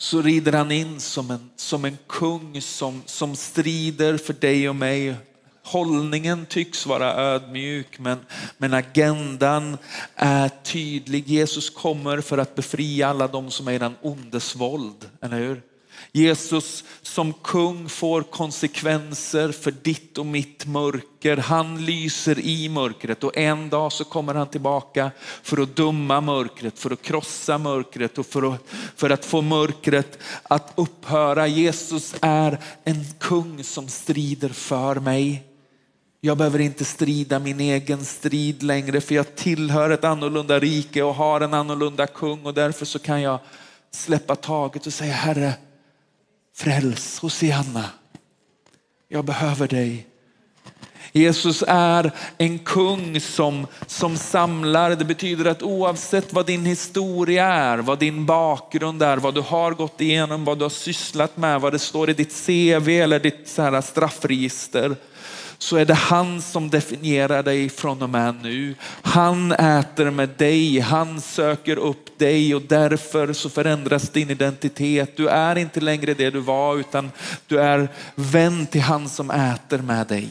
så 0.00 0.22
rider 0.22 0.52
han 0.52 0.70
in 0.72 1.00
som 1.00 1.30
en, 1.30 1.50
som 1.56 1.84
en 1.84 1.98
kung 2.06 2.60
som, 2.60 3.02
som 3.06 3.36
strider 3.36 4.16
för 4.16 4.32
dig 4.32 4.68
och 4.68 4.76
mig. 4.76 5.14
Hållningen 5.62 6.46
tycks 6.46 6.86
vara 6.86 7.14
ödmjuk 7.14 7.98
men, 7.98 8.18
men 8.58 8.74
agendan 8.74 9.78
är 10.14 10.48
tydlig. 10.48 11.28
Jesus 11.28 11.70
kommer 11.70 12.20
för 12.20 12.38
att 12.38 12.54
befria 12.54 13.08
alla 13.08 13.28
de 13.28 13.50
som 13.50 13.68
är 13.68 13.72
i 13.72 13.78
den 13.78 13.96
ondes 14.02 14.56
våld, 14.56 15.08
eller 15.20 15.38
hur? 15.38 15.62
Jesus 16.12 16.84
som 17.02 17.32
kung 17.32 17.88
får 17.88 18.22
konsekvenser 18.22 19.52
för 19.52 19.70
ditt 19.70 20.18
och 20.18 20.26
mitt 20.26 20.66
mörker. 20.66 21.36
Han 21.36 21.84
lyser 21.84 22.38
i 22.38 22.68
mörkret 22.68 23.24
och 23.24 23.36
en 23.36 23.68
dag 23.68 23.92
så 23.92 24.04
kommer 24.04 24.34
han 24.34 24.46
tillbaka 24.46 25.10
för 25.42 25.62
att 25.62 25.76
döma 25.76 26.20
mörkret, 26.20 26.78
för 26.78 26.90
att 26.90 27.02
krossa 27.02 27.58
mörkret 27.58 28.18
och 28.18 28.26
för 28.26 28.54
att, 28.54 28.64
för 28.96 29.10
att 29.10 29.24
få 29.24 29.40
mörkret 29.40 30.18
att 30.42 30.72
upphöra. 30.74 31.46
Jesus 31.46 32.14
är 32.20 32.58
en 32.84 33.04
kung 33.18 33.64
som 33.64 33.88
strider 33.88 34.48
för 34.48 34.94
mig. 34.94 35.42
Jag 36.20 36.38
behöver 36.38 36.58
inte 36.58 36.84
strida 36.84 37.38
min 37.38 37.60
egen 37.60 38.04
strid 38.04 38.62
längre 38.62 39.00
för 39.00 39.14
jag 39.14 39.36
tillhör 39.36 39.90
ett 39.90 40.04
annorlunda 40.04 40.58
rike 40.58 41.02
och 41.02 41.14
har 41.14 41.40
en 41.40 41.54
annorlunda 41.54 42.06
kung 42.06 42.46
och 42.46 42.54
därför 42.54 42.86
så 42.86 42.98
kan 42.98 43.22
jag 43.22 43.38
släppa 43.90 44.36
taget 44.36 44.86
och 44.86 44.92
säga 44.92 45.12
Herre, 45.12 45.52
Fräls 46.54 47.18
Hosianna. 47.18 47.84
Jag 49.08 49.24
behöver 49.24 49.68
dig. 49.68 50.06
Jesus 51.12 51.64
är 51.66 52.12
en 52.38 52.58
kung 52.58 53.20
som, 53.20 53.66
som 53.86 54.16
samlar. 54.16 54.90
Det 54.90 55.04
betyder 55.04 55.44
att 55.44 55.62
oavsett 55.62 56.32
vad 56.32 56.46
din 56.46 56.64
historia 56.64 57.46
är, 57.46 57.78
vad 57.78 57.98
din 57.98 58.26
bakgrund 58.26 59.02
är, 59.02 59.16
vad 59.16 59.34
du 59.34 59.40
har 59.40 59.72
gått 59.72 60.00
igenom, 60.00 60.44
vad 60.44 60.58
du 60.58 60.64
har 60.64 60.70
sysslat 60.70 61.36
med, 61.36 61.60
vad 61.60 61.72
det 61.72 61.78
står 61.78 62.10
i 62.10 62.12
ditt 62.12 62.46
CV 62.46 62.88
eller 62.88 63.20
ditt 63.20 63.48
så 63.48 63.62
här 63.62 63.80
straffregister, 63.80 64.96
så 65.62 65.76
är 65.76 65.84
det 65.84 65.94
han 65.94 66.42
som 66.42 66.70
definierar 66.70 67.42
dig 67.42 67.68
från 67.68 68.02
och 68.02 68.10
med 68.10 68.34
nu. 68.42 68.74
Han 69.02 69.52
äter 69.52 70.10
med 70.10 70.28
dig, 70.28 70.78
han 70.78 71.20
söker 71.20 71.76
upp 71.76 72.18
dig 72.18 72.54
och 72.54 72.62
därför 72.62 73.32
så 73.32 73.50
förändras 73.50 74.10
din 74.10 74.30
identitet. 74.30 75.16
Du 75.16 75.28
är 75.28 75.58
inte 75.58 75.80
längre 75.80 76.14
det 76.14 76.30
du 76.30 76.40
var 76.40 76.76
utan 76.76 77.10
du 77.46 77.60
är 77.60 77.88
vän 78.14 78.66
till 78.66 78.80
han 78.80 79.08
som 79.08 79.30
äter 79.30 79.78
med 79.78 80.06
dig. 80.06 80.28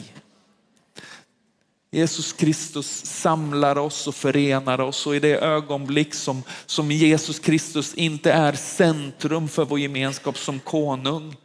Jesus 1.90 2.32
Kristus 2.32 3.04
samlar 3.04 3.78
oss 3.78 4.06
och 4.06 4.14
förenar 4.14 4.80
oss 4.80 5.06
och 5.06 5.16
i 5.16 5.20
det 5.20 5.38
ögonblick 5.38 6.14
som, 6.14 6.42
som 6.66 6.90
Jesus 6.90 7.38
Kristus 7.38 7.94
inte 7.94 8.32
är 8.32 8.52
centrum 8.52 9.48
för 9.48 9.64
vår 9.64 9.78
gemenskap 9.78 10.38
som 10.38 10.60
konung 10.60 11.36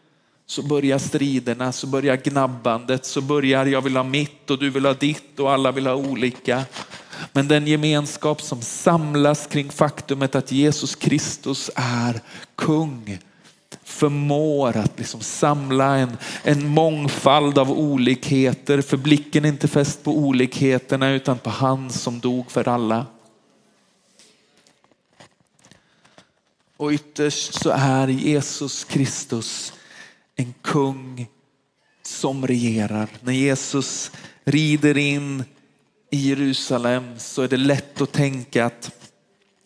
så 0.48 0.62
börjar 0.62 0.98
striderna, 0.98 1.72
så 1.72 1.88
börjar 1.88 2.16
gnabbandet, 2.16 3.06
så 3.06 3.22
börjar 3.22 3.66
jag 3.66 3.82
vill 3.82 3.96
ha 3.96 4.04
mitt 4.04 4.50
och 4.52 4.60
du 4.60 4.70
vill 4.70 4.86
ha 4.86 4.94
ditt 4.94 5.40
och 5.40 5.52
alla 5.52 5.72
vill 5.72 5.88
ha 5.88 5.96
olika. 5.96 6.64
Men 7.32 7.48
den 7.48 7.68
gemenskap 7.68 8.42
som 8.42 8.62
samlas 8.62 9.48
kring 9.48 9.70
faktumet 9.70 10.36
att 10.36 10.52
Jesus 10.52 10.96
Kristus 10.96 11.72
är 11.76 12.22
kung 12.56 13.20
förmår 13.84 14.78
att 14.78 15.00
liksom 15.00 15.22
samla 15.22 15.98
en, 15.98 16.18
en 16.44 16.68
mångfald 16.68 17.58
av 17.58 17.72
olikheter. 17.72 18.82
För 18.82 18.98
blicken 18.98 19.46
är 19.46 19.50
inte 19.50 19.68
fäst 19.68 20.04
på 20.04 20.18
olikheterna 20.18 21.12
utan 21.12 21.38
på 21.38 21.50
han 21.50 21.90
som 21.90 22.20
dog 22.20 22.52
för 22.52 22.68
alla. 22.68 23.06
Och 26.78 26.92
ytterst 26.92 27.54
så 27.54 27.70
är 27.70 28.08
Jesus 28.08 28.84
Kristus 28.84 29.74
en 30.36 30.54
kung 30.62 31.28
som 32.04 32.48
regerar. 32.48 33.10
När 33.22 33.34
Jesus 33.34 34.12
rider 34.44 34.98
in 34.98 35.44
i 36.12 36.30
Jerusalem 36.30 37.20
så 37.20 37.42
är 37.42 37.48
det 37.48 37.58
lätt 37.58 38.02
att 38.02 38.12
tänka 38.12 38.66
att 38.66 38.92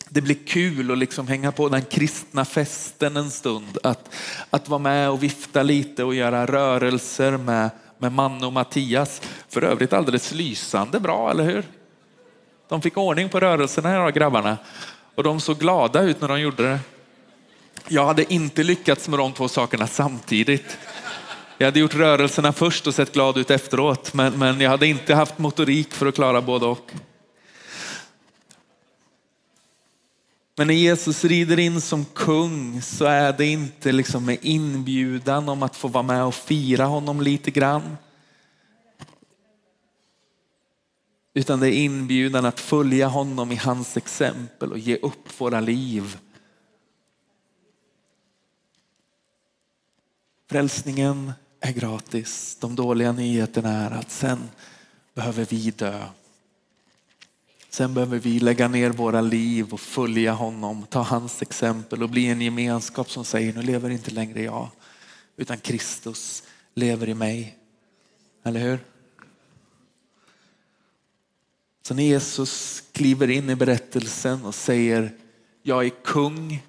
det 0.08 0.20
blir 0.20 0.46
kul 0.46 0.90
att 0.90 0.98
liksom 0.98 1.28
hänga 1.28 1.52
på 1.52 1.68
den 1.68 1.82
kristna 1.82 2.44
festen 2.44 3.16
en 3.16 3.30
stund. 3.30 3.78
Att, 3.82 4.14
att 4.50 4.68
vara 4.68 4.78
med 4.78 5.10
och 5.10 5.22
vifta 5.22 5.62
lite 5.62 6.04
och 6.04 6.14
göra 6.14 6.46
rörelser 6.46 7.36
med, 7.36 7.70
med 7.98 8.12
Manne 8.12 8.46
och 8.46 8.52
Mattias. 8.52 9.22
För 9.48 9.64
övrigt 9.64 9.92
alldeles 9.92 10.32
lysande 10.32 11.00
bra, 11.00 11.30
eller 11.30 11.44
hur? 11.44 11.64
De 12.68 12.82
fick 12.82 12.96
ordning 12.96 13.28
på 13.28 13.40
rörelserna, 13.40 13.88
här 13.88 14.10
grabbarna. 14.10 14.58
Och 15.14 15.22
de 15.22 15.40
såg 15.40 15.58
glada 15.58 16.02
ut 16.02 16.20
när 16.20 16.28
de 16.28 16.40
gjorde 16.40 16.62
det. 16.62 16.78
Jag 17.88 18.06
hade 18.06 18.32
inte 18.32 18.62
lyckats 18.62 19.08
med 19.08 19.18
de 19.18 19.32
två 19.32 19.48
sakerna 19.48 19.86
samtidigt. 19.86 20.78
Jag 21.58 21.66
hade 21.66 21.80
gjort 21.80 21.94
rörelserna 21.94 22.52
först 22.52 22.86
och 22.86 22.94
sett 22.94 23.12
glad 23.12 23.38
ut 23.38 23.50
efteråt, 23.50 24.14
men, 24.14 24.38
men 24.38 24.60
jag 24.60 24.70
hade 24.70 24.86
inte 24.86 25.14
haft 25.14 25.38
motorik 25.38 25.94
för 25.94 26.06
att 26.06 26.14
klara 26.14 26.42
både 26.42 26.66
och. 26.66 26.92
Men 30.56 30.66
när 30.66 30.74
Jesus 30.74 31.24
rider 31.24 31.58
in 31.58 31.80
som 31.80 32.04
kung 32.04 32.82
så 32.82 33.04
är 33.04 33.32
det 33.32 33.46
inte 33.46 33.92
liksom 33.92 34.24
med 34.24 34.38
inbjudan 34.42 35.48
om 35.48 35.62
att 35.62 35.76
få 35.76 35.88
vara 35.88 36.02
med 36.02 36.24
och 36.24 36.34
fira 36.34 36.84
honom 36.84 37.20
lite 37.20 37.50
grann. 37.50 37.96
Utan 41.34 41.60
det 41.60 41.68
är 41.68 41.72
inbjudan 41.72 42.44
att 42.44 42.60
följa 42.60 43.08
honom 43.08 43.52
i 43.52 43.56
hans 43.56 43.96
exempel 43.96 44.72
och 44.72 44.78
ge 44.78 44.96
upp 44.96 45.40
våra 45.40 45.60
liv. 45.60 46.18
Frälsningen 50.50 51.32
är 51.60 51.72
gratis. 51.72 52.56
De 52.60 52.76
dåliga 52.76 53.12
nyheterna 53.12 53.70
är 53.70 53.90
att 53.90 54.10
sen 54.10 54.48
behöver 55.14 55.44
vi 55.44 55.70
dö. 55.70 56.06
Sen 57.68 57.94
behöver 57.94 58.18
vi 58.18 58.40
lägga 58.40 58.68
ner 58.68 58.90
våra 58.90 59.20
liv 59.20 59.72
och 59.72 59.80
följa 59.80 60.32
honom, 60.32 60.86
ta 60.88 61.02
hans 61.02 61.42
exempel 61.42 62.02
och 62.02 62.08
bli 62.08 62.26
en 62.26 62.40
gemenskap 62.40 63.10
som 63.10 63.24
säger 63.24 63.52
nu 63.52 63.62
lever 63.62 63.90
inte 63.90 64.10
längre 64.10 64.42
jag 64.42 64.68
utan 65.36 65.58
Kristus 65.58 66.42
lever 66.74 67.08
i 67.08 67.14
mig. 67.14 67.58
Eller 68.44 68.60
hur? 68.60 68.78
Så 71.82 71.94
när 71.94 72.02
Jesus 72.02 72.82
kliver 72.92 73.30
in 73.30 73.50
i 73.50 73.54
berättelsen 73.54 74.44
och 74.44 74.54
säger 74.54 75.12
jag 75.62 75.84
är 75.84 75.90
kung 76.04 76.62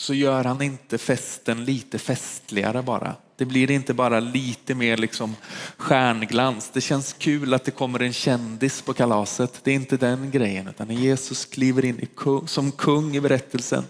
så 0.00 0.14
gör 0.14 0.44
han 0.44 0.62
inte 0.62 0.98
festen 0.98 1.64
lite 1.64 1.98
festligare 1.98 2.82
bara. 2.82 3.14
Det 3.36 3.44
blir 3.44 3.70
inte 3.70 3.94
bara 3.94 4.20
lite 4.20 4.74
mer 4.74 4.96
liksom 4.96 5.36
stjärnglans. 5.76 6.70
Det 6.72 6.80
känns 6.80 7.12
kul 7.12 7.54
att 7.54 7.64
det 7.64 7.70
kommer 7.70 8.02
en 8.02 8.12
kändis 8.12 8.82
på 8.82 8.92
kalaset. 8.92 9.60
Det 9.64 9.70
är 9.70 9.74
inte 9.74 9.96
den 9.96 10.30
grejen. 10.30 10.68
Utan 10.68 10.88
när 10.88 10.94
Jesus 10.94 11.44
kliver 11.44 11.84
in 11.84 12.06
som 12.46 12.72
kung 12.72 13.16
i 13.16 13.20
berättelsen 13.20 13.84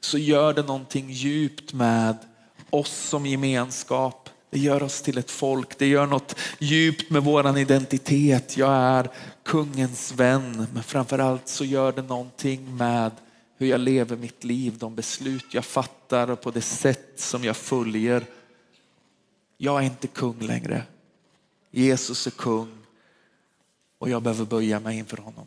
så 0.00 0.18
gör 0.18 0.54
det 0.54 0.62
någonting 0.62 1.10
djupt 1.10 1.72
med 1.72 2.16
oss 2.70 3.08
som 3.08 3.26
gemenskap. 3.26 4.28
Det 4.50 4.58
gör 4.58 4.82
oss 4.82 5.02
till 5.02 5.18
ett 5.18 5.30
folk. 5.30 5.78
Det 5.78 5.86
gör 5.86 6.06
något 6.06 6.34
djupt 6.58 7.10
med 7.10 7.22
våran 7.22 7.56
identitet. 7.56 8.56
Jag 8.56 8.72
är 8.72 9.10
kungens 9.44 10.12
vän. 10.12 10.66
Men 10.72 10.82
framförallt 10.82 11.48
så 11.48 11.64
gör 11.64 11.92
det 11.92 12.02
någonting 12.02 12.76
med 12.76 13.10
hur 13.58 13.66
jag 13.66 13.80
lever 13.80 14.16
mitt 14.16 14.44
liv, 14.44 14.78
de 14.78 14.94
beslut 14.94 15.54
jag 15.54 15.64
fattar 15.64 16.30
och 16.30 16.40
på 16.40 16.50
det 16.50 16.60
sätt 16.60 17.12
som 17.16 17.44
jag 17.44 17.56
följer 17.56 18.26
jag 19.60 19.80
är 19.80 19.86
inte 19.86 20.06
kung 20.06 20.38
längre. 20.38 20.82
Jesus 21.70 22.26
är 22.26 22.30
kung 22.30 22.78
och 23.98 24.08
jag 24.08 24.22
behöver 24.22 24.44
böja 24.44 24.80
mig 24.80 24.98
inför 24.98 25.16
honom. 25.16 25.46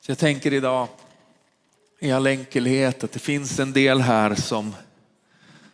Så 0.00 0.10
jag 0.10 0.18
tänker 0.18 0.52
idag 0.52 0.88
i 1.98 2.12
all 2.12 2.26
enkelhet 2.26 3.04
att 3.04 3.12
det 3.12 3.18
finns 3.18 3.58
en 3.58 3.72
del 3.72 4.00
här 4.00 4.34
som, 4.34 4.74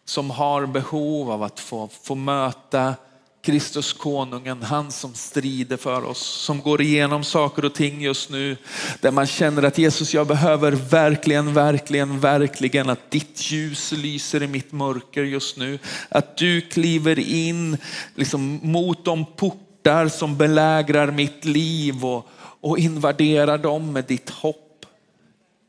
som 0.05 0.31
har 0.31 0.67
behov 0.67 1.31
av 1.31 1.43
att 1.43 1.61
få, 1.61 1.89
få 1.89 2.15
möta 2.15 2.95
Kristus 3.43 3.93
konungen, 3.93 4.63
han 4.63 4.91
som 4.91 5.15
strider 5.15 5.77
för 5.77 6.05
oss, 6.05 6.19
som 6.19 6.61
går 6.61 6.83
igenom 6.83 7.25
saker 7.25 7.65
och 7.65 7.75
ting 7.75 8.01
just 8.01 8.31
nu. 8.31 8.57
Där 9.01 9.11
man 9.11 9.27
känner 9.27 9.63
att 9.63 9.79
Jesus, 9.79 10.15
jag 10.15 10.27
behöver 10.27 10.73
verkligen, 10.73 11.55
verkligen, 11.55 12.21
verkligen 12.21 12.91
att 12.91 13.11
ditt 13.11 13.51
ljus 13.51 13.93
lyser 13.93 14.43
i 14.43 14.47
mitt 14.47 14.73
mörker 14.73 15.23
just 15.23 15.57
nu. 15.57 15.79
Att 16.09 16.37
du 16.37 16.61
kliver 16.61 17.19
in 17.19 17.77
liksom, 18.15 18.61
mot 18.63 19.05
de 19.05 19.25
portar 19.25 20.09
som 20.09 20.37
belägrar 20.37 21.11
mitt 21.11 21.45
liv 21.45 22.05
och, 22.05 22.29
och 22.61 22.79
invaderar 22.79 23.59
dem 23.59 23.93
med 23.93 24.05
ditt 24.05 24.31
hopp. 24.31 24.87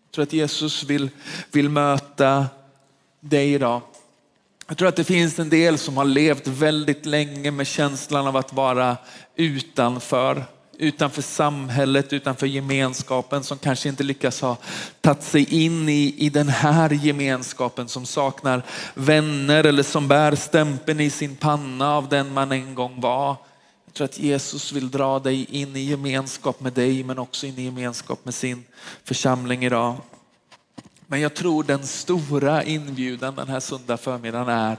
Jag 0.05 0.13
tror 0.15 0.23
att 0.23 0.33
Jesus 0.33 0.83
vill, 0.83 1.09
vill 1.51 1.69
möta 1.69 2.45
dig 3.19 3.53
idag. 3.53 3.81
Jag 4.71 4.77
tror 4.77 4.89
att 4.89 4.95
det 4.95 5.03
finns 5.03 5.39
en 5.39 5.49
del 5.49 5.77
som 5.77 5.97
har 5.97 6.05
levt 6.05 6.47
väldigt 6.47 7.05
länge 7.05 7.51
med 7.51 7.67
känslan 7.67 8.27
av 8.27 8.37
att 8.37 8.53
vara 8.53 8.97
utanför. 9.35 10.45
Utanför 10.77 11.21
samhället, 11.21 12.13
utanför 12.13 12.47
gemenskapen 12.47 13.43
som 13.43 13.57
kanske 13.57 13.89
inte 13.89 14.03
lyckas 14.03 14.41
ha 14.41 14.57
tagit 15.01 15.23
sig 15.23 15.63
in 15.63 15.89
i, 15.89 16.15
i 16.17 16.29
den 16.29 16.49
här 16.49 16.89
gemenskapen 16.89 17.87
som 17.87 18.05
saknar 18.05 18.63
vänner 18.93 19.63
eller 19.63 19.83
som 19.83 20.07
bär 20.07 20.35
stämpeln 20.35 20.99
i 20.99 21.09
sin 21.09 21.35
panna 21.35 21.95
av 21.97 22.09
den 22.09 22.33
man 22.33 22.51
en 22.51 22.75
gång 22.75 23.01
var. 23.01 23.35
Jag 23.85 23.93
tror 23.93 24.05
att 24.05 24.19
Jesus 24.19 24.71
vill 24.71 24.91
dra 24.91 25.19
dig 25.19 25.45
in 25.49 25.75
i 25.75 25.79
gemenskap 25.79 26.59
med 26.59 26.73
dig 26.73 27.03
men 27.03 27.19
också 27.19 27.45
in 27.45 27.57
i 27.57 27.63
gemenskap 27.63 28.25
med 28.25 28.33
sin 28.33 28.63
församling 29.03 29.65
idag. 29.65 29.95
Men 31.11 31.21
jag 31.21 31.33
tror 31.33 31.63
den 31.63 31.87
stora 31.87 32.63
inbjudan 32.63 33.35
den 33.35 33.47
här 33.47 33.59
söndag 33.59 33.97
förmiddagen 33.97 34.47
är 34.47 34.77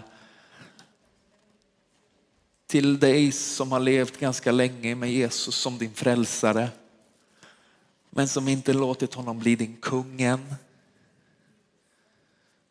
till 2.66 2.98
dig 2.98 3.32
som 3.32 3.72
har 3.72 3.80
levt 3.80 4.20
ganska 4.20 4.52
länge 4.52 4.94
med 4.94 5.12
Jesus 5.12 5.54
som 5.54 5.78
din 5.78 5.94
frälsare. 5.94 6.68
Men 8.10 8.28
som 8.28 8.48
inte 8.48 8.72
låtit 8.72 9.14
honom 9.14 9.38
bli 9.38 9.56
din 9.56 9.76
kung 9.76 10.22
än. 10.22 10.54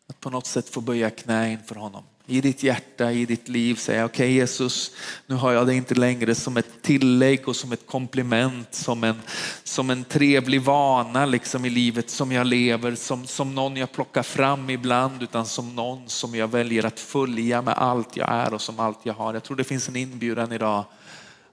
Att 0.08 0.20
på 0.20 0.30
något 0.30 0.48
sätt 0.48 0.70
få 0.70 0.82
böja 0.82 1.10
knä 1.10 1.52
inför 1.52 1.76
honom 1.76 2.04
i 2.32 2.42
ditt 2.42 2.64
hjärta, 2.64 3.12
i 3.12 3.26
ditt 3.26 3.48
liv 3.48 3.76
säga 3.76 4.06
okej 4.06 4.26
okay, 4.26 4.36
Jesus, 4.36 4.92
nu 5.28 5.36
har 5.36 5.52
jag 5.52 5.68
det 5.68 5.76
inte 5.76 5.96
längre 5.96 6.36
som 6.36 6.58
ett 6.58 6.82
tillägg 6.82 7.48
och 7.48 7.56
som 7.56 7.72
ett 7.72 7.88
komplement, 7.88 8.68
som 8.76 9.04
en, 9.04 9.22
som 9.64 9.90
en 9.90 10.04
trevlig 10.04 10.62
vana 10.62 11.26
liksom 11.26 11.66
i 11.66 11.70
livet 11.70 12.10
som 12.10 12.32
jag 12.32 12.48
lever, 12.48 12.96
som, 12.96 13.28
som 13.28 13.56
någon 13.56 13.78
jag 13.78 13.92
plockar 13.92 14.24
fram 14.24 14.70
ibland, 14.70 15.24
utan 15.24 15.46
som 15.46 15.76
någon 15.76 16.10
som 16.10 16.36
jag 16.36 16.48
väljer 16.48 16.86
att 16.86 17.00
följa 17.00 17.62
med 17.62 17.74
allt 17.74 18.18
jag 18.18 18.30
är 18.30 18.54
och 18.54 18.62
som 18.62 18.80
allt 18.80 19.00
jag 19.04 19.14
har. 19.14 19.34
Jag 19.34 19.44
tror 19.44 19.58
det 19.58 19.64
finns 19.64 19.90
en 19.90 19.96
inbjudan 19.96 20.52
idag 20.52 20.86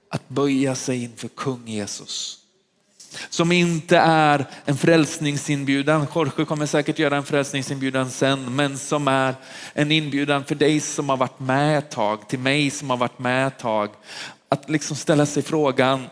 att 0.09 0.29
böja 0.29 0.75
sig 0.75 1.03
inför 1.03 1.27
kung 1.27 1.67
Jesus. 1.67 2.38
Som 3.29 3.51
inte 3.51 3.97
är 3.97 4.45
en 4.65 4.77
frälsningsinbjudan. 4.77 6.07
Jorge 6.15 6.45
kommer 6.45 6.65
säkert 6.65 6.99
göra 6.99 7.17
en 7.17 7.23
frälsningsinbjudan 7.23 8.09
sen, 8.09 8.55
men 8.55 8.77
som 8.77 9.07
är 9.07 9.35
en 9.73 9.91
inbjudan 9.91 10.45
för 10.45 10.55
dig 10.55 10.79
som 10.79 11.09
har 11.09 11.17
varit 11.17 11.39
med 11.39 11.77
ett 11.77 11.91
tag, 11.91 12.29
till 12.29 12.39
mig 12.39 12.69
som 12.69 12.89
har 12.89 12.97
varit 12.97 13.19
med 13.19 13.47
ett 13.47 13.59
tag. 13.59 13.89
Att 14.49 14.69
liksom 14.69 14.95
ställa 14.95 15.25
sig 15.25 15.43
frågan, 15.43 16.05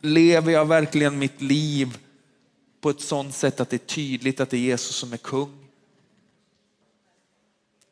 lever 0.00 0.52
jag 0.52 0.64
verkligen 0.64 1.18
mitt 1.18 1.42
liv 1.42 1.98
på 2.80 2.90
ett 2.90 3.00
sådant 3.00 3.34
sätt 3.34 3.60
att 3.60 3.70
det 3.70 3.76
är 3.76 3.94
tydligt 3.94 4.40
att 4.40 4.50
det 4.50 4.56
är 4.56 4.60
Jesus 4.60 4.96
som 4.96 5.12
är 5.12 5.16
kung? 5.16 5.59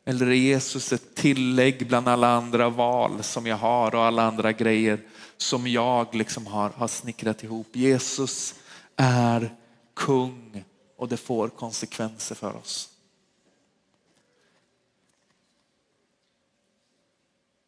Eller 0.09 0.27
är 0.27 0.33
Jesus 0.33 0.93
ett 0.93 1.15
tillägg 1.15 1.87
bland 1.87 2.07
alla 2.07 2.27
andra 2.27 2.69
val 2.69 3.23
som 3.23 3.47
jag 3.47 3.55
har 3.55 3.95
och 3.95 4.03
alla 4.03 4.23
andra 4.23 4.51
grejer 4.51 4.99
som 5.37 5.67
jag 5.67 6.15
liksom 6.15 6.47
har, 6.47 6.69
har 6.69 6.87
snickrat 6.87 7.43
ihop. 7.43 7.67
Jesus 7.75 8.55
är 8.95 9.55
kung 9.93 10.63
och 10.95 11.07
det 11.07 11.17
får 11.17 11.49
konsekvenser 11.49 12.35
för 12.35 12.55
oss. 12.55 12.89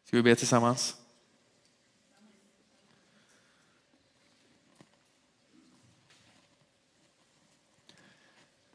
Ska 0.04 0.16
vi 0.16 0.22
be 0.22 0.34
tillsammans? 0.34 0.96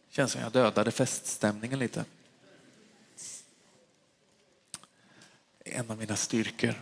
Känns 0.09 0.31
som 0.31 0.41
jag 0.41 0.51
dödade 0.51 0.91
feststämningen 0.91 1.79
lite. 1.79 2.05
En 5.71 5.91
av 5.91 5.97
mina 5.97 6.15
styrkor. 6.15 6.73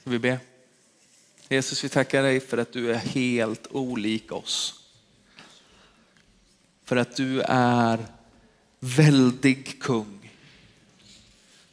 Ska 0.00 0.10
vi 0.10 0.18
be? 0.18 0.40
Jesus, 1.48 1.84
vi 1.84 1.88
tackar 1.88 2.22
dig 2.22 2.40
för 2.40 2.58
att 2.58 2.72
du 2.72 2.92
är 2.92 2.98
helt 2.98 3.66
olik 3.70 4.32
oss. 4.32 4.82
För 6.84 6.96
att 6.96 7.16
du 7.16 7.40
är 7.48 8.06
väldig 8.80 9.82
kung. 9.82 10.30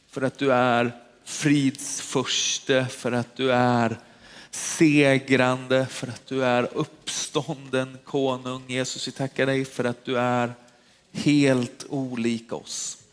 För 0.08 0.22
att 0.22 0.38
du 0.38 0.52
är 0.52 1.02
fridsförste, 1.24 2.86
för 2.86 3.12
att 3.12 3.36
du 3.36 3.52
är 3.52 3.98
segrande, 4.50 5.86
för 5.86 6.06
att 6.06 6.26
du 6.26 6.44
är 6.44 6.68
uppstånden 6.72 7.98
konung. 8.04 8.64
Jesus, 8.68 9.08
vi 9.08 9.12
tackar 9.12 9.46
dig 9.46 9.64
för 9.64 9.84
att 9.84 10.04
du 10.04 10.18
är 10.18 10.54
helt 11.12 11.84
olik 11.88 12.52
oss. 12.52 13.05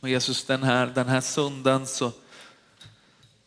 Och 0.00 0.08
Jesus, 0.08 0.44
den 0.44 0.62
här, 0.62 0.86
den 0.86 1.08
här 1.08 1.20
söndagen 1.20 1.86
så, 1.86 2.12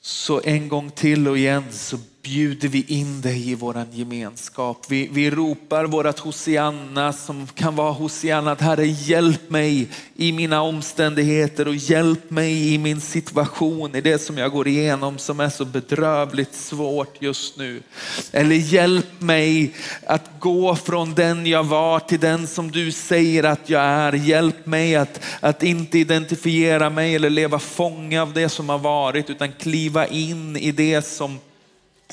så 0.02 0.42
en 0.44 0.70
gång 0.70 0.92
till 0.92 1.28
och 1.28 1.38
igen 1.38 1.72
så 1.72 1.98
bjuder 2.24 2.68
vi 2.68 2.86
in 2.88 3.22
dig 3.22 3.50
i 3.50 3.56
vår 3.56 3.86
gemenskap. 3.92 4.86
Vi, 4.90 5.10
vi 5.12 5.32
ropar 5.32 5.86
vårt 5.86 6.20
Hosianna 6.20 7.14
som 7.14 7.48
kan 7.48 7.76
vara 7.76 7.92
Hosianna 7.92 8.52
att 8.52 8.62
Herre 8.62 8.88
hjälp 8.88 9.50
mig 9.50 9.88
i 10.16 10.32
mina 10.32 10.62
omständigheter 10.62 11.68
och 11.68 11.76
hjälp 11.76 12.30
mig 12.30 12.74
i 12.74 12.78
min 12.78 13.02
situation, 13.02 13.96
i 13.96 14.02
det 14.02 14.20
som 14.20 14.38
jag 14.38 14.52
går 14.52 14.68
igenom 14.68 15.18
som 15.18 15.40
är 15.40 15.50
så 15.50 15.66
bedrövligt 15.66 16.56
svårt 16.56 17.22
just 17.22 17.58
nu. 17.58 17.84
Eller 18.32 18.56
hjälp 18.56 19.22
mig 19.22 19.74
att 20.08 20.30
gå 20.40 20.76
från 20.76 21.14
den 21.14 21.46
jag 21.46 21.64
var 21.64 22.00
till 22.00 22.20
den 22.20 22.48
som 22.48 22.72
du 22.72 22.92
säger 22.92 23.44
att 23.44 23.70
jag 23.70 23.82
är. 23.82 24.14
Hjälp 24.14 24.66
mig 24.66 24.96
att, 24.96 25.20
att 25.40 25.64
inte 25.64 26.00
identifiera 26.00 26.90
mig 26.90 27.16
eller 27.16 27.30
leva 27.30 27.60
fånge 27.60 28.22
av 28.22 28.34
det 28.34 28.50
som 28.50 28.70
har 28.70 28.80
varit 28.80 29.30
utan 29.30 29.52
kliva 29.52 30.08
in 30.08 30.58
i 30.58 30.72
det 30.72 31.02
som 31.02 31.40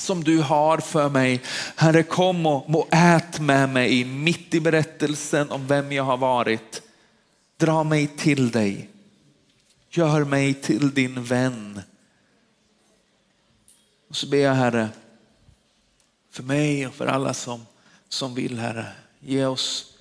som 0.01 0.23
du 0.23 0.41
har 0.41 0.77
för 0.77 1.09
mig. 1.09 1.41
Herre 1.75 2.03
kom 2.03 2.45
och, 2.45 2.75
och 2.75 2.87
ät 2.91 3.39
med 3.39 3.69
mig 3.69 4.05
mitt 4.05 4.53
i 4.53 4.59
berättelsen 4.59 5.51
om 5.51 5.67
vem 5.67 5.91
jag 5.91 6.03
har 6.03 6.17
varit. 6.17 6.81
Dra 7.57 7.83
mig 7.83 8.07
till 8.07 8.51
dig. 8.51 8.89
Gör 9.89 10.25
mig 10.25 10.53
till 10.53 10.93
din 10.93 11.23
vän. 11.23 11.81
Och 14.09 14.15
så 14.15 14.27
ber 14.27 14.37
jag 14.37 14.53
Herre, 14.53 14.89
för 16.31 16.43
mig 16.43 16.87
och 16.87 16.93
för 16.93 17.05
alla 17.05 17.33
som, 17.33 17.65
som 18.09 18.35
vill 18.35 18.59
Herre, 18.59 18.85
ge 19.19 19.45
oss 19.45 19.93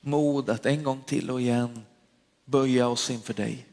mod 0.00 0.50
att 0.50 0.66
en 0.66 0.82
gång 0.82 1.02
till 1.06 1.30
och 1.30 1.40
igen 1.40 1.84
böja 2.44 2.88
oss 2.88 3.10
inför 3.10 3.34
dig. 3.34 3.66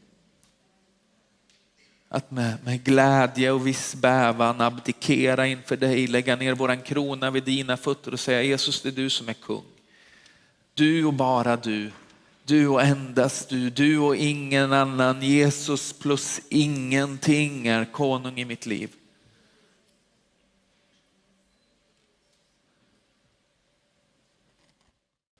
Att 2.08 2.30
med, 2.30 2.56
med 2.64 2.84
glädje 2.84 3.50
och 3.50 3.66
viss 3.66 3.94
bävan 3.94 4.60
abdikera 4.60 5.46
inför 5.46 5.76
dig, 5.76 6.06
lägga 6.06 6.36
ner 6.36 6.54
våran 6.54 6.80
krona 6.80 7.30
vid 7.30 7.44
dina 7.44 7.76
fötter 7.76 8.12
och 8.12 8.20
säga 8.20 8.42
Jesus 8.42 8.82
det 8.82 8.88
är 8.88 8.92
du 8.92 9.10
som 9.10 9.28
är 9.28 9.32
kung. 9.32 9.64
Du 10.74 11.04
och 11.04 11.14
bara 11.14 11.56
du. 11.56 11.90
Du 12.44 12.68
och 12.68 12.82
endast 12.82 13.48
du, 13.48 13.70
du 13.70 13.98
och 13.98 14.16
ingen 14.16 14.72
annan. 14.72 15.22
Jesus 15.22 15.92
plus 15.92 16.40
ingenting 16.48 17.66
är 17.66 17.84
konung 17.84 18.38
i 18.38 18.44
mitt 18.44 18.66
liv. 18.66 18.90